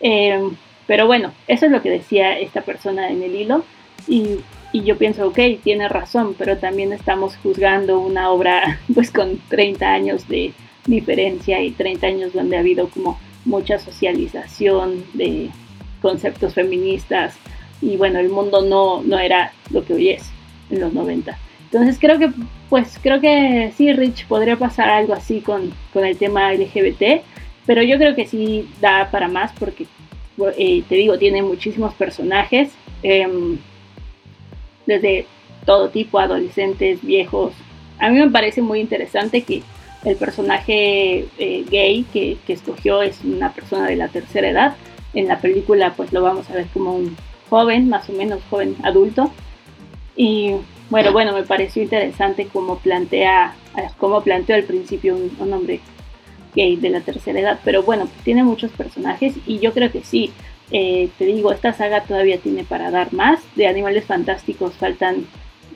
[0.00, 0.40] eh,
[0.86, 3.64] pero bueno, eso es lo que decía esta persona en el hilo,
[4.08, 4.38] y
[4.72, 9.92] y yo pienso, ok, tiene razón, pero también estamos juzgando una obra pues con 30
[9.92, 10.52] años de
[10.86, 15.50] diferencia y 30 años donde ha habido como mucha socialización de
[16.00, 17.34] conceptos feministas
[17.82, 20.30] y bueno, el mundo no, no era lo que hoy es
[20.70, 21.36] en los 90.
[21.64, 22.30] Entonces creo que,
[22.68, 27.22] pues creo que sí, Rich, podría pasar algo así con, con el tema LGBT,
[27.64, 29.86] pero yo creo que sí da para más porque,
[30.56, 32.72] eh, te digo, tiene muchísimos personajes.
[33.02, 33.56] Eh,
[34.90, 35.26] desde
[35.64, 37.52] todo tipo, adolescentes, viejos.
[37.98, 39.62] A mí me parece muy interesante que
[40.04, 44.76] el personaje eh, gay que, escogió es una persona de la tercera edad.
[45.14, 47.16] En la película pues lo vamos a ver como un
[47.48, 49.30] joven, más o menos joven adulto.
[50.16, 50.54] Y
[50.88, 53.54] bueno, bueno, me pareció interesante cómo plantea,
[53.98, 55.80] cómo planteó al principio un, un hombre
[56.54, 57.60] gay de la tercera edad.
[57.64, 60.32] Pero bueno, tiene muchos personajes y yo creo que sí,
[60.70, 63.40] eh, te digo, esta saga todavía tiene para dar más.
[63.56, 65.26] De Animales Fantásticos faltan,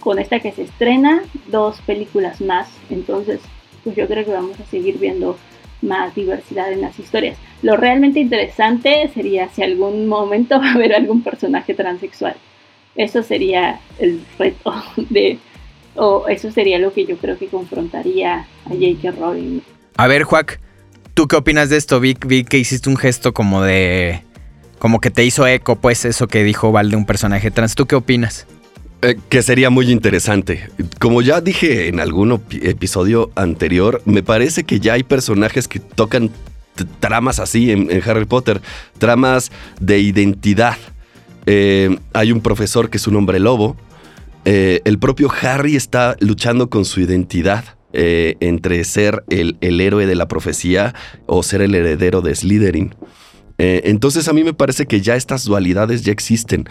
[0.00, 2.68] con esta que se estrena, dos películas más.
[2.90, 3.40] Entonces,
[3.82, 5.36] pues yo creo que vamos a seguir viendo
[5.82, 7.36] más diversidad en las historias.
[7.62, 12.34] Lo realmente interesante sería si algún momento va a haber algún personaje transexual.
[12.96, 15.38] Eso sería el reto de,
[15.96, 19.12] o eso sería lo que yo creo que confrontaría a J.K.
[19.12, 19.60] Rowling.
[19.96, 20.60] A ver, Juac,
[21.14, 22.00] ¿tú qué opinas de esto?
[22.00, 24.22] Vi, que hiciste un gesto como de...
[24.78, 27.74] Como que te hizo eco, pues, eso que dijo Val de un personaje trans.
[27.74, 28.46] ¿Tú qué opinas?
[29.02, 30.68] Eh, que sería muy interesante.
[30.98, 36.30] Como ya dije en algún episodio anterior, me parece que ya hay personajes que tocan
[37.00, 38.60] tramas así en, en Harry Potter,
[38.98, 40.76] tramas de identidad.
[41.46, 43.76] Eh, hay un profesor que es un hombre lobo.
[44.44, 47.64] Eh, el propio Harry está luchando con su identidad.
[47.94, 50.94] Eh, entre ser el, el héroe de la profecía
[51.26, 52.94] o ser el heredero de Slytherin.
[53.58, 56.68] Eh, entonces a mí me parece que ya estas dualidades ya existen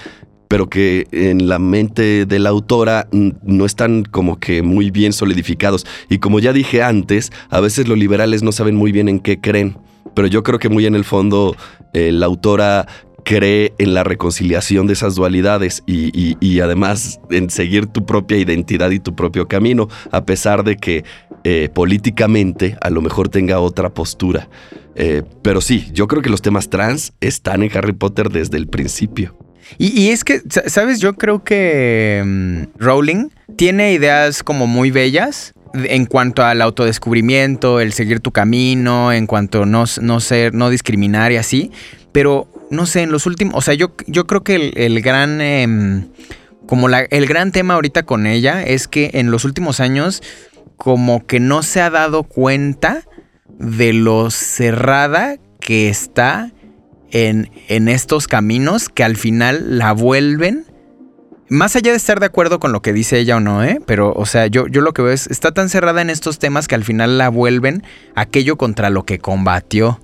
[0.49, 5.83] pero que en la mente de la autora no están como que muy bien solidificados.
[6.09, 9.41] Y como ya dije antes, a veces los liberales no saben muy bien en qué
[9.41, 9.77] creen,
[10.13, 11.55] pero yo creo que muy en el fondo
[11.93, 12.85] eh, la autora
[13.23, 18.91] cree en la reconciliación de esas dualidades y, y- además en seguir tu propia identidad
[18.91, 21.03] y tu propio camino, a pesar de que
[21.43, 24.49] eh, políticamente a lo mejor tenga otra postura.
[24.95, 28.67] Eh, pero sí, yo creo que los temas trans están en Harry Potter desde el
[28.67, 29.35] principio.
[29.77, 30.99] Y, y es que, sa- ¿sabes?
[30.99, 37.93] Yo creo que mm, Rowling tiene ideas como muy bellas en cuanto al autodescubrimiento, el
[37.93, 41.71] seguir tu camino, en cuanto no, no ser, no discriminar y así.
[42.13, 45.41] Pero, no sé, en los últimos, o sea, yo, yo creo que el, el gran,
[45.41, 46.07] em,
[46.65, 50.23] como la, el gran tema ahorita con ella es que en los últimos años
[50.77, 53.03] como que no se ha dado cuenta
[53.59, 56.51] de lo cerrada que está
[57.11, 60.65] en, en estos caminos que al final la vuelven.
[61.49, 63.79] Más allá de estar de acuerdo con lo que dice ella o no, ¿eh?
[63.85, 66.67] Pero, o sea, yo, yo lo que veo es, está tan cerrada en estos temas
[66.67, 67.83] que al final la vuelven
[68.15, 69.99] aquello contra lo que combatió.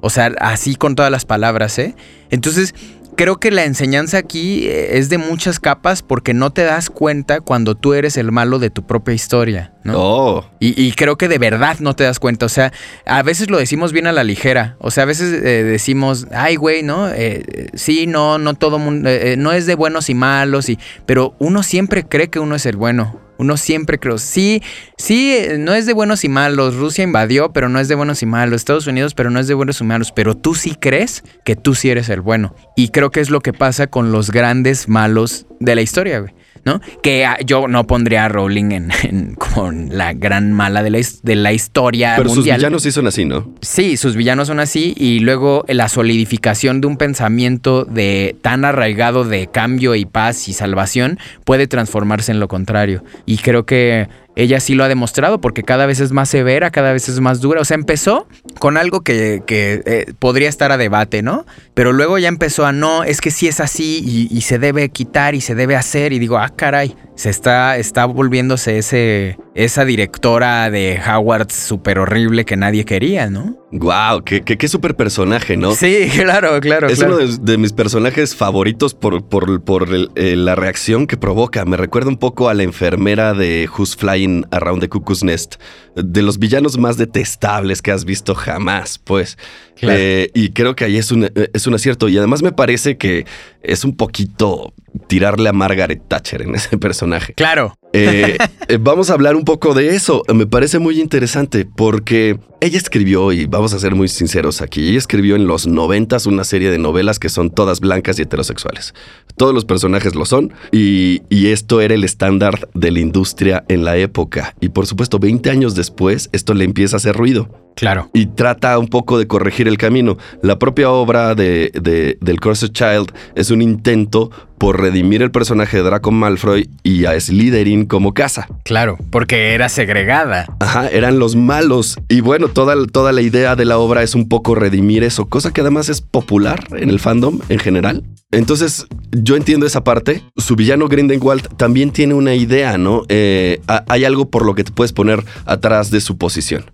[0.00, 1.94] O sea, así con todas las palabras, ¿eh?
[2.30, 2.74] Entonces,
[3.16, 7.40] creo que la enseñanza aquí eh, es de muchas capas porque no te das cuenta
[7.40, 9.94] cuando tú eres el malo de tu propia historia, ¿no?
[9.96, 12.44] Oh, Y, y creo que de verdad no te das cuenta.
[12.44, 12.72] O sea,
[13.06, 14.76] a veces lo decimos bien a la ligera.
[14.80, 17.08] O sea, a veces eh, decimos, ay, güey, ¿no?
[17.08, 20.78] Eh, sí, no, no todo mundo, eh, eh, no es de buenos y malos, y,
[21.06, 23.24] pero uno siempre cree que uno es el bueno.
[23.38, 24.62] Uno siempre creo, sí,
[24.96, 26.76] sí, no es de buenos y malos.
[26.76, 28.56] Rusia invadió, pero no es de buenos y malos.
[28.56, 30.12] Estados Unidos, pero no es de buenos y malos.
[30.12, 32.54] Pero tú sí crees que tú sí eres el bueno.
[32.76, 36.34] Y creo que es lo que pasa con los grandes malos de la historia, güey.
[36.66, 36.80] ¿No?
[37.02, 40.98] Que ah, yo no pondría a Rowling en, en como la gran mala de la,
[41.22, 43.48] de la historia pero sus villanos sí son así, ¿no?
[43.62, 49.24] Sí, sus villanos son así y luego la solidificación de un pensamiento de tan arraigado
[49.24, 53.04] de cambio y paz y salvación puede transformarse en lo contrario.
[53.24, 56.92] Y creo que ella sí lo ha demostrado porque cada vez es más severa, cada
[56.92, 57.60] vez es más dura.
[57.60, 61.46] O sea, empezó con algo que, que, eh, podría estar a debate, ¿no?
[61.74, 64.90] Pero luego ya empezó a no, es que sí es así y, y se debe
[64.90, 66.12] quitar y se debe hacer.
[66.12, 72.44] Y digo, ah, caray, se está, está volviéndose ese, esa directora de Howard súper horrible
[72.44, 73.56] que nadie quería, ¿no?
[73.72, 75.74] Wow, qué, qué, qué super personaje, ¿no?
[75.74, 76.86] Sí, claro, claro.
[76.88, 77.16] Es claro.
[77.16, 81.64] uno de, de mis personajes favoritos por, por, por el- eh, la reacción que provoca.
[81.64, 85.56] Me recuerda un poco a la enfermera de Who's Flying Around the Cuckoo's Nest.
[85.96, 89.36] De los villanos más detestables que has visto jamás, pues.
[89.76, 89.98] Claro.
[89.98, 92.08] Eh, y creo que ahí es un, es un acierto.
[92.08, 93.26] Y además me parece que
[93.62, 94.72] es un poquito
[95.08, 97.05] tirarle a Margaret Thatcher en ese personaje.
[97.36, 97.76] Claro.
[97.92, 98.36] Eh,
[98.68, 100.22] eh, vamos a hablar un poco de eso.
[100.32, 104.98] Me parece muy interesante porque ella escribió, y vamos a ser muy sinceros aquí, ella
[104.98, 108.94] escribió en los noventas una serie de novelas que son todas blancas y heterosexuales.
[109.36, 113.84] Todos los personajes lo son y, y esto era el estándar de la industria en
[113.84, 114.54] la época.
[114.60, 118.08] Y por supuesto, 20 años después, esto le empieza a hacer ruido Claro.
[118.14, 120.16] y trata un poco de corregir el camino.
[120.42, 125.76] La propia obra de, de- del Cursed Child es un intento por redimir el personaje
[125.76, 128.48] de Draco Malfoy y a Slytherin como casa.
[128.64, 130.46] Claro, porque era segregada.
[130.60, 131.98] Ajá, eran los malos.
[132.08, 135.52] Y bueno, toda, toda la idea de la obra es un poco redimir eso, cosa
[135.52, 138.02] que además es popular en el fandom en general.
[138.32, 140.22] Entonces, yo entiendo esa parte.
[140.36, 143.02] Su villano Grindelwald también tiene una idea, ¿no?
[143.10, 146.64] Eh, ha- hay algo por lo que te puedes poner atrás de su posición.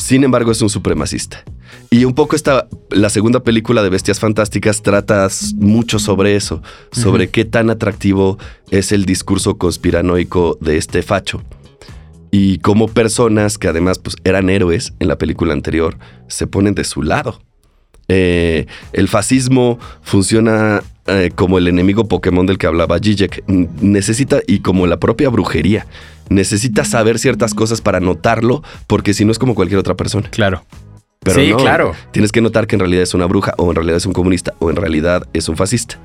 [0.00, 1.44] Sin embargo, es un supremacista.
[1.90, 7.28] Y un poco esta, la segunda película de Bestias Fantásticas trata mucho sobre eso, sobre
[7.28, 8.38] qué tan atractivo
[8.70, 11.42] es el discurso conspiranoico de este facho.
[12.30, 16.84] Y cómo personas que además pues, eran héroes en la película anterior se ponen de
[16.84, 17.42] su lado.
[18.08, 23.44] Eh, el fascismo funciona eh, como el enemigo Pokémon del que hablaba Zizek.
[23.48, 25.86] Necesita, y como la propia brujería,
[26.30, 30.30] necesitas saber ciertas cosas para notarlo, porque si no es como cualquier otra persona.
[30.30, 30.64] Claro.
[31.22, 31.92] Pero Sí, no, claro.
[32.12, 34.54] Tienes que notar que en realidad es una bruja, o en realidad es un comunista,
[34.58, 35.98] o en realidad es un fascista.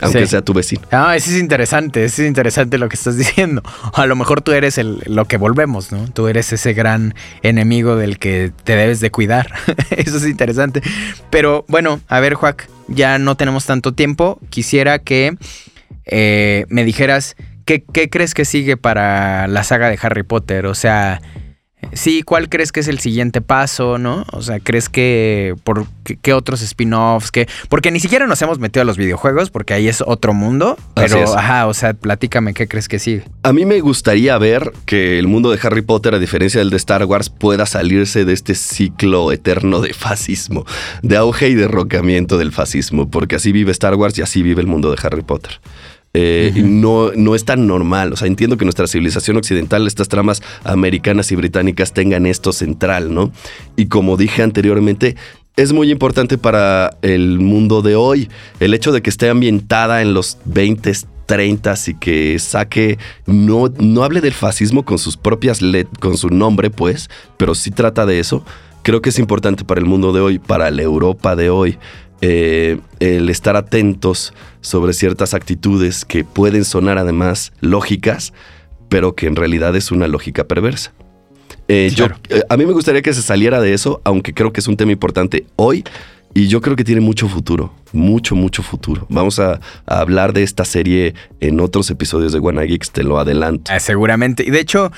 [0.00, 0.26] Aunque Sí.
[0.28, 0.82] sea tu vecino.
[0.90, 3.62] Ah, eso es interesante, eso es interesante lo que estás diciendo.
[3.92, 6.06] A lo mejor tú eres el, lo que volvemos, ¿no?
[6.12, 9.52] Tú eres ese gran enemigo del que te debes de cuidar.
[9.90, 10.80] eso es interesante.
[11.30, 14.38] Pero bueno, a ver, Juac, ya no tenemos tanto tiempo.
[14.48, 15.36] Quisiera que
[16.06, 17.36] eh, me dijeras
[17.66, 20.64] qué, qué crees que sigue para la saga de Harry Potter.
[20.66, 21.20] O sea,
[21.92, 24.24] sí, ¿cuál crees que es el siguiente paso, no?
[24.32, 27.30] O sea, ¿crees que por qué, qué otros spin-offs?
[27.30, 30.76] qué- Porque ni siquiera nos hemos metido a los videojuegos, porque ahí es otro mundo.
[30.94, 33.24] Pero, ajá, o sea, platícame qué crees que sigue.
[33.42, 36.76] A mí me gustaría ver que el mundo de Harry Potter, a diferencia del de
[36.78, 40.64] Star Wars, pueda salirse de este ciclo eterno de fascismo,
[41.02, 44.66] de auge y derrocamiento del fascismo, porque así vive Star Wars y así vive el
[44.66, 45.60] mundo de Harry Potter.
[46.18, 48.14] Eh, no, no es tan normal.
[48.14, 53.12] O sea, entiendo que nuestra civilización occidental, estas tramas americanas y británicas tengan esto central,
[53.12, 53.32] ¿no?
[53.76, 55.16] Y como dije anteriormente,
[55.56, 58.30] es muy importante para el mundo de hoy.
[58.60, 60.90] El hecho de que esté ambientada en los 20,
[61.26, 66.30] 30 y que saque, no, no hable del fascismo con sus propias letras, con su
[66.30, 68.42] nombre, pues, pero sí trata de eso.
[68.82, 71.76] Creo que es importante para el mundo de hoy, para la Europa de hoy,
[72.20, 78.32] eh, el estar atentos sobre ciertas actitudes que pueden sonar además lógicas,
[78.88, 80.92] pero que en realidad es una lógica perversa.
[81.68, 84.60] Eh, yo, eh, a mí me gustaría que se saliera de eso, aunque creo que
[84.60, 85.84] es un tema importante hoy
[86.32, 89.06] y yo creo que tiene mucho futuro, mucho, mucho futuro.
[89.08, 93.18] Vamos a, a hablar de esta serie en otros episodios de Wanna Geeks, te lo
[93.18, 93.72] adelanto.
[93.72, 94.44] Ah, seguramente.
[94.46, 94.92] Y de hecho,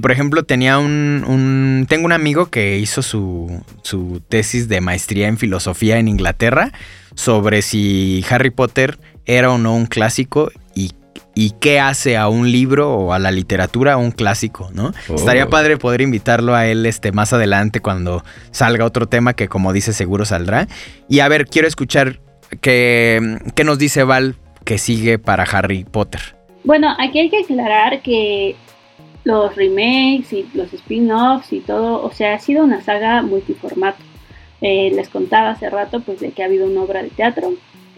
[0.00, 5.28] por ejemplo, tenía un, un- Tengo un amigo que hizo su, su tesis de maestría
[5.28, 6.72] en filosofía en Inglaterra
[7.14, 10.92] sobre si Harry Potter era o no un clásico y,
[11.34, 14.92] y qué hace a un libro o a la literatura un clásico, ¿no?
[15.08, 15.14] Oh.
[15.14, 19.72] Estaría padre poder invitarlo a él este, más adelante cuando salga otro tema que, como
[19.72, 20.68] dice, seguro saldrá.
[21.08, 22.20] Y a ver, quiero escuchar
[22.60, 26.36] qué, qué nos dice Val que sigue para Harry Potter.
[26.64, 28.54] Bueno, aquí hay que aclarar que
[29.24, 34.02] los remakes y los spin-offs y todo, o sea, ha sido una saga multiformato.
[34.60, 37.54] Eh, les contaba hace rato pues de que ha habido una obra de teatro,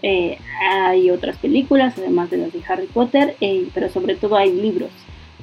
[0.07, 4.51] eh, hay otras películas además de las de Harry Potter, eh, pero sobre todo hay
[4.51, 4.91] libros.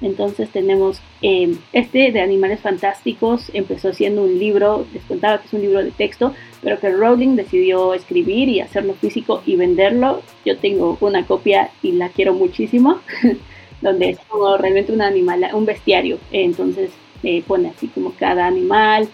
[0.00, 5.52] Entonces tenemos eh, este de Animales Fantásticos, empezó siendo un libro, les contaba que es
[5.52, 10.22] un libro de texto, pero que Rowling decidió escribir y hacerlo físico y venderlo.
[10.44, 13.00] Yo tengo una copia y la quiero muchísimo,
[13.82, 16.18] donde es como realmente un animal, un bestiario.
[16.30, 16.90] Entonces
[17.22, 19.08] eh, pone así como cada animal,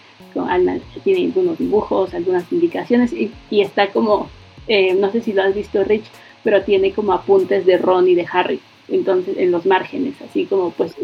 [1.02, 4.30] tiene algunos dibujos, algunas indicaciones y, y está como,
[4.68, 6.04] eh, no sé si lo has visto Rich,
[6.44, 10.70] pero tiene como apuntes de Ron y de Harry, entonces en los márgenes, así como
[10.70, 10.94] pues...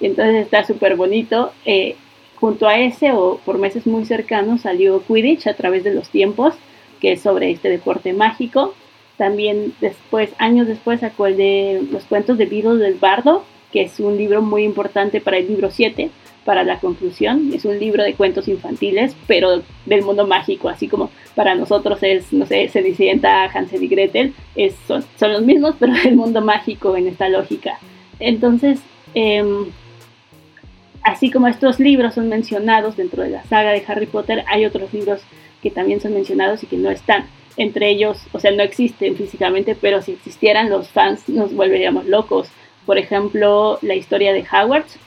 [0.00, 1.52] Entonces está súper bonito.
[1.66, 1.96] eh,
[2.40, 6.54] junto a ese o por meses muy cercanos salió Quidditch a través de los tiempos,
[7.00, 8.74] que es sobre este deporte mágico.
[9.20, 14.00] También después, años después, sacó el de los cuentos de Beatles del Bardo, que es
[14.00, 16.08] un libro muy importante para el libro 7,
[16.46, 17.50] para la conclusión.
[17.52, 22.32] Es un libro de cuentos infantiles, pero del mundo mágico, así como para nosotros es,
[22.32, 26.96] no sé, Cenicienta, Hansel y Gretel, es, son, son los mismos, pero del mundo mágico
[26.96, 27.78] en esta lógica.
[28.20, 28.80] Entonces,
[29.12, 29.66] em,
[31.02, 34.94] así como estos libros son mencionados dentro de la saga de Harry Potter, hay otros
[34.94, 35.20] libros
[35.62, 37.26] que también son mencionados y que no están.
[37.56, 42.48] Entre ellos, o sea, no existen físicamente, pero si existieran, los fans nos volveríamos locos.
[42.86, 44.98] Por ejemplo, la historia de Hogwarts,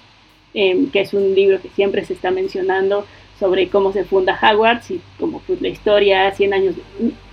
[0.53, 3.05] eh, que es un libro que siempre se está mencionando
[3.39, 6.75] sobre cómo se funda Hogwarts y como pues, la historia, 100 años,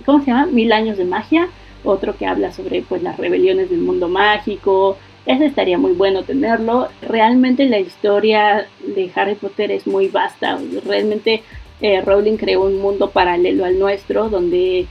[0.05, 0.47] ¿cómo se llama?
[0.47, 1.49] Mil años de magia.
[1.83, 4.97] Otro que habla sobre pues las rebeliones del mundo mágico.
[5.25, 6.89] Ese estaría muy bueno tenerlo.
[7.01, 10.59] Realmente la historia de Harry Potter es muy vasta.
[10.85, 11.43] Realmente
[11.81, 14.87] eh, Rowling creó un mundo paralelo al nuestro donde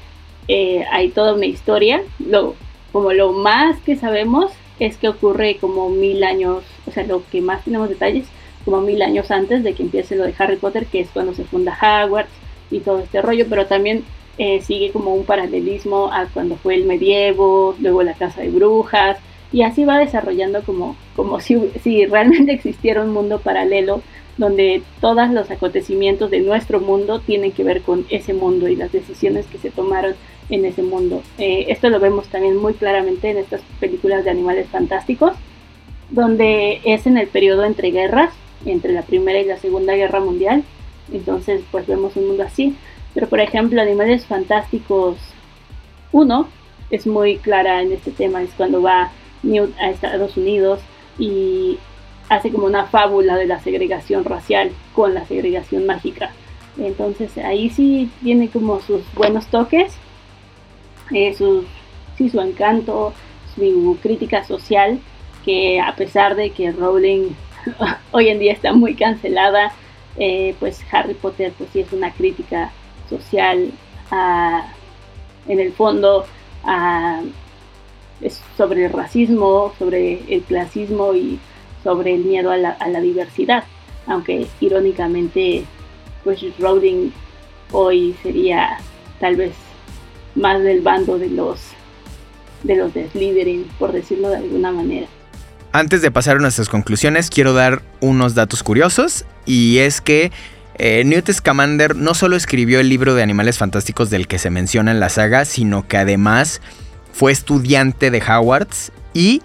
[0.48, 2.02] eh, hay toda una historia.
[2.18, 2.54] Lo,
[2.92, 7.40] como lo más que sabemos es que ocurre como mil años, o sea, lo que
[7.40, 8.26] más tenemos detalles,
[8.64, 11.44] como mil años antes de que empiece lo de Harry Potter, que es cuando se
[11.44, 12.32] funda Hogwarts
[12.70, 14.04] y todo este rollo, pero también
[14.38, 19.18] eh, sigue como un paralelismo a cuando fue el medievo, luego la casa de brujas,
[19.52, 24.02] y así va desarrollando como, como si, si realmente existiera un mundo paralelo
[24.40, 28.90] donde todos los acontecimientos de nuestro mundo tienen que ver con ese mundo y las
[28.90, 30.14] decisiones que se tomaron
[30.48, 31.22] en ese mundo.
[31.36, 35.32] Eh, esto lo vemos también muy claramente en estas películas de animales fantásticos,
[36.08, 38.32] donde es en el periodo entre guerras,
[38.64, 40.64] entre la Primera y la Segunda Guerra Mundial.
[41.12, 42.74] Entonces, pues vemos un mundo así.
[43.12, 45.18] Pero, por ejemplo, Animales Fantásticos
[46.12, 46.48] 1
[46.90, 49.12] es muy clara en este tema, es cuando va
[49.42, 50.80] Newt a Estados Unidos
[51.18, 51.78] y
[52.30, 56.30] hace como una fábula de la segregación racial con la segregación mágica.
[56.78, 59.92] Entonces ahí sí tiene como sus buenos toques,
[61.12, 61.64] eh, su,
[62.16, 63.12] sí, su encanto,
[63.56, 65.00] su crítica social,
[65.44, 67.30] que a pesar de que Rowling
[68.12, 69.72] hoy en día está muy cancelada,
[70.16, 72.70] eh, pues Harry Potter pues sí es una crítica
[73.08, 73.72] social
[75.48, 76.26] en el fondo
[78.20, 81.38] es sobre el racismo, sobre el clasismo y
[81.82, 83.64] sobre el miedo a la, a la diversidad,
[84.06, 85.64] aunque irónicamente
[86.24, 87.10] pues Rowling
[87.72, 88.78] hoy sería
[89.20, 89.52] tal vez
[90.34, 91.60] más del bando de los
[92.62, 92.92] de los
[93.78, 95.06] por decirlo de alguna manera.
[95.72, 100.30] Antes de pasar a nuestras conclusiones, quiero dar unos datos curiosos y es que
[100.74, 104.90] eh, Newt Scamander no solo escribió el libro de animales fantásticos del que se menciona
[104.90, 106.60] en la saga, sino que además
[107.12, 109.42] fue estudiante de Hogwarts y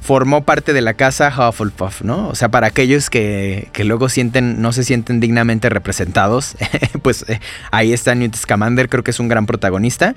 [0.00, 2.28] formó parte de la casa Hufflepuff, ¿no?
[2.28, 6.56] O sea, para aquellos que, luego sienten, no se sienten dignamente representados,
[7.02, 7.40] pues eh,
[7.70, 10.14] ahí está Newt Scamander, creo que es un gran protagonista.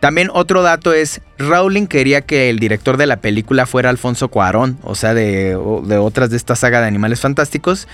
[0.00, 4.78] También otro dato es, Rowling quería que el director de la película fuera Alfonso Cuarón,
[4.82, 7.88] o sea, de, de otras de esta saga de Animales Fantásticos,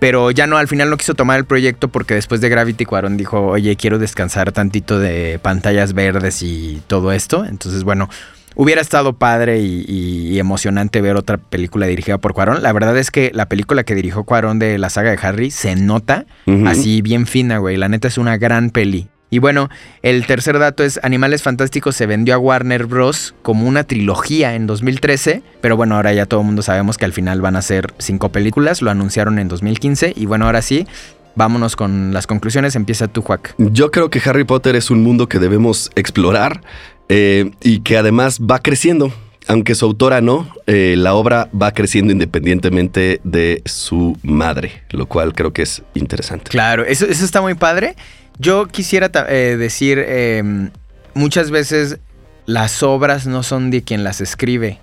[0.00, 3.16] pero ya no, al final no quiso tomar el proyecto porque después de Gravity Cuarón
[3.16, 7.44] dijo, oye, quiero descansar tantito de pantallas verdes y todo esto.
[7.44, 8.10] Entonces, bueno,
[8.56, 12.62] Hubiera estado padre y, emocionante ver otra película dirigida por Cuarón.
[12.62, 15.76] La verdad es que la película que dirigió Cuarón de la saga de Harry se
[15.76, 16.26] nota
[16.66, 17.76] así bien fina, güey.
[17.76, 19.08] La neta es una gran peli.
[19.30, 19.68] Y bueno,
[20.02, 23.34] el tercer dato es Animales Fantásticos se vendió a Warner Bros.
[23.42, 27.12] como una trilogía en 2013, pero bueno, ahora ya todo el mundo sabemos que al
[27.12, 30.86] final van a ser cinco películas, lo anunciaron en 2015 y bueno, ahora sí,
[31.34, 33.54] vámonos con las conclusiones, empieza tú, Juac.
[33.58, 36.60] Yo creo que Harry Potter es un mundo que debemos explorar
[37.08, 39.12] eh, y que además va creciendo.
[39.46, 45.34] Aunque su autora no, eh, la obra va creciendo independientemente de su madre, lo cual
[45.34, 46.50] creo que es interesante.
[46.50, 47.94] Claro, eso, eso está muy padre.
[48.38, 50.70] Yo quisiera eh, decir, em,
[51.12, 51.98] muchas veces
[52.46, 54.80] las obras no son de quien las escribe.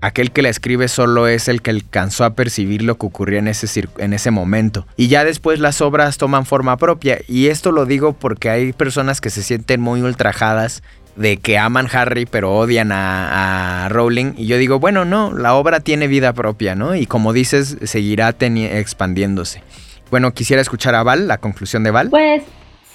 [0.00, 3.48] Aquel que la escribe solo es el que alcanzó a percibir lo que ocurría en
[3.48, 4.86] ese, en ese momento.
[4.96, 7.20] Y ya después las obras toman forma propia.
[7.28, 10.82] Y esto lo digo porque hay personas que se sienten muy ultrajadas
[11.16, 14.34] de que aman Harry pero odian a, Rowling.
[14.36, 16.94] Y yo digo, bueno, no, la obra tiene vida propia, ¿no?
[16.94, 19.62] Y como dices, seguirá expandiéndose.
[20.10, 22.10] Bueno, quisiera escuchar a Val, la conclusión de Val.
[22.10, 22.42] Pues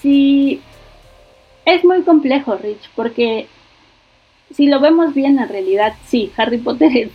[0.00, 0.60] sí,
[1.64, 3.48] es muy complejo, Rich, porque
[4.54, 7.10] si lo vemos bien, en realidad sí, Harry Potter es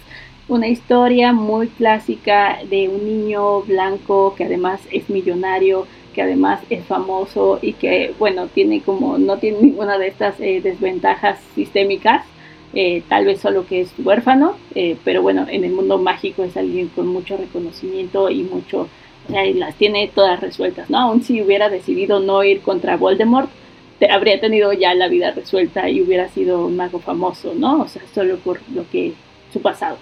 [0.47, 5.87] una historia muy clásica de un niño blanco que además es millonario
[6.17, 10.61] que además es famoso y que, bueno, tiene como, no tiene ninguna de estas eh,
[10.63, 12.25] desventajas sistémicas,
[12.73, 16.57] eh, tal vez solo que es huérfano, eh, pero bueno, en el mundo mágico es
[16.57, 18.89] alguien con mucho reconocimiento y mucho,
[19.29, 20.97] las tiene todas resueltas, ¿no?
[20.97, 23.51] Aún si hubiera decidido no ir contra Voldemort,
[24.09, 27.83] habría tenido ya la vida resuelta y hubiera sido un mago famoso, ¿no?
[27.83, 29.13] O sea, solo por lo que
[29.53, 29.99] su pasado,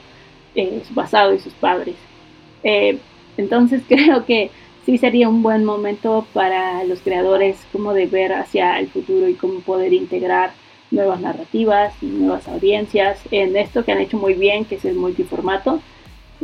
[0.55, 1.95] su pasado y sus padres.
[3.36, 4.49] entonces creo que
[4.86, 9.33] sí sería un buen momento para los creadores como de ver hacia el futuro y
[9.33, 10.51] cómo poder integrar
[10.91, 14.95] nuevas narrativas y nuevas audiencias en esto que han hecho muy bien, que es el
[14.95, 15.81] multiformato.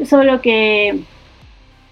[0.06, 1.00] Solo que,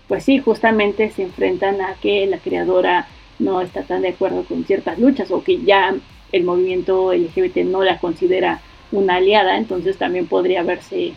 [0.08, 4.66] pues sí, justamente se enfrentan a que la creadora no está tan de acuerdo con
[4.66, 5.96] ciertas luchas o que ya
[6.32, 11.14] el movimiento LGBT no la considera una aliada, entonces también podría verse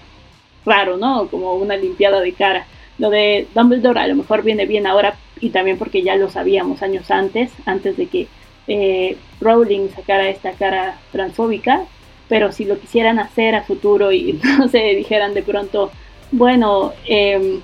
[0.66, 1.28] raro, ¿no?
[1.28, 2.66] Como una limpiada de cara.
[2.98, 6.82] Lo de Dumbledore a lo mejor viene bien ahora y también porque ya lo sabíamos
[6.82, 8.28] años antes, antes de que
[8.68, 11.84] eh, Rowling sacara esta cara transfóbica,
[12.28, 15.90] pero si lo quisieran hacer a futuro y no sé, dijeran de pronto,
[16.30, 17.60] bueno, em,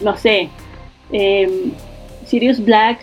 [0.00, 0.48] no sé,
[1.12, 1.72] em,
[2.24, 3.00] Sirius Black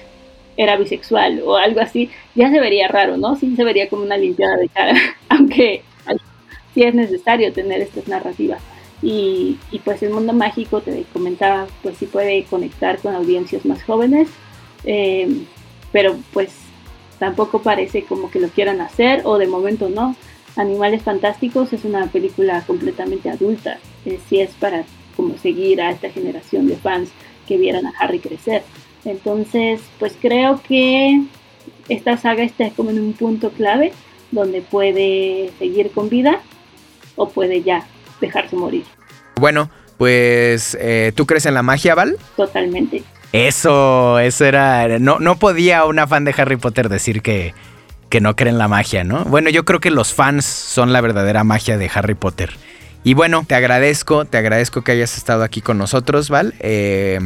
[0.57, 3.35] era bisexual o algo así, ya se vería raro, ¿no?
[3.35, 4.93] Sí se vería como una limpiada de cara,
[5.29, 5.83] aunque
[6.73, 8.61] sí es necesario tener estas narrativas.
[9.07, 14.29] Y, pues el mundo mágico, te comentaba, pues sí puede conectar con audiencias más jóvenes,
[14.83, 15.43] eh,
[15.91, 16.49] pero pues
[17.19, 20.15] tampoco parece como que lo quieran hacer o de momento no.
[20.55, 24.85] Animales Fantásticos es una película completamente adulta, eh, si es para
[25.15, 27.09] como seguir a esta generación de fans
[27.47, 28.63] que vieran a Harry crecer.
[29.03, 31.21] Entonces, pues creo que
[31.89, 33.93] esta saga está como en un punto clave
[34.31, 36.41] donde puede seguir con vida
[37.15, 37.85] o puede ya
[38.19, 38.94] dejarse morir.
[39.37, 42.17] Bueno, pues, eh, ¿tú crees en la magia, Val?
[42.35, 43.03] Totalmente.
[43.31, 44.99] Eso, eso era.
[44.99, 47.53] No, no podía una fan de Harry Potter decir que,
[48.09, 49.25] que no cree en la magia, ¿no?
[49.25, 52.51] Bueno, yo creo que los fans son la verdadera magia de Harry Potter.
[53.03, 56.55] Y bueno, te agradezco, te agradezco que hayas estado aquí con nosotros, Val.
[56.59, 57.19] Eh,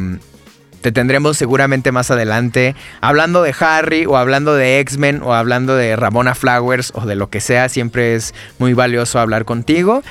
[0.80, 5.94] te tendremos seguramente más adelante hablando de Harry o hablando de X-Men o hablando de
[5.96, 7.68] Ramona Flowers o de lo que sea.
[7.68, 10.02] Siempre es muy valioso hablar contigo.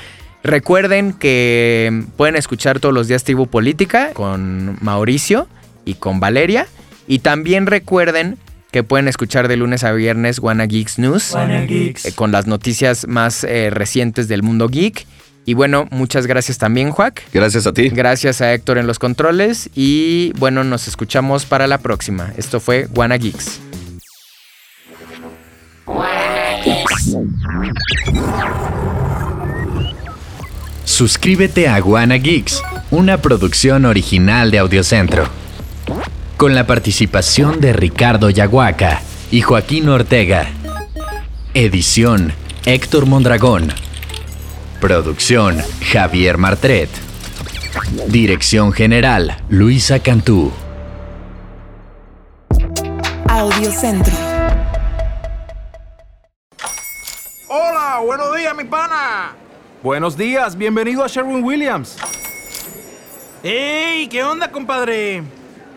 [0.42, 5.48] Recuerden que pueden escuchar todos los días Tribu Política con Mauricio
[5.84, 6.66] y con Valeria.
[7.06, 8.38] Y también recuerden
[8.70, 12.06] que pueden escuchar de lunes a viernes Wanna Geeks News Wanna Geeks.
[12.06, 15.06] eh, con las noticias más eh, recientes del mundo geek.
[15.44, 17.22] Y bueno, muchas gracias también, Juac.
[17.32, 17.88] Gracias a ti.
[17.88, 19.70] Gracias a Héctor en los controles.
[19.74, 22.32] Y bueno, nos escuchamos para la próxima.
[22.36, 23.60] Esto fue Wanna Geeks.
[31.00, 35.30] Suscríbete a Guana Geeks, una producción original de Audiocentro.
[36.36, 40.50] Con la participación de Ricardo Yaguaca y Joaquín Ortega.
[41.54, 42.34] Edición
[42.66, 43.72] Héctor Mondragón.
[44.78, 46.90] Producción Javier Martret.
[48.08, 50.52] Dirección General Luisa Cantú.
[53.26, 54.12] Audiocentro.
[57.48, 59.39] Hola, buenos días, mi pana.
[59.82, 61.96] Buenos días, bienvenido a Sherwin Williams.
[63.42, 64.08] ¡Ey!
[64.08, 65.22] ¿Qué onda, compadre?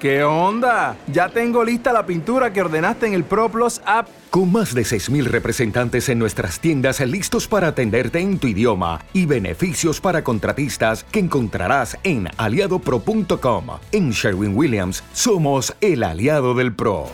[0.01, 0.97] ¿Qué onda?
[1.08, 4.10] Ya tengo lista la pintura que ordenaste en el ProPlus app.
[4.30, 9.26] Con más de 6.000 representantes en nuestras tiendas listos para atenderte en tu idioma y
[9.26, 13.68] beneficios para contratistas que encontrarás en aliadopro.com.
[13.93, 17.08] En Sherwin Williams somos el aliado del PRO.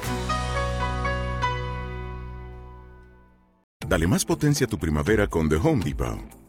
[3.88, 6.39] Dale más potencia a tu primavera con The Home Depot.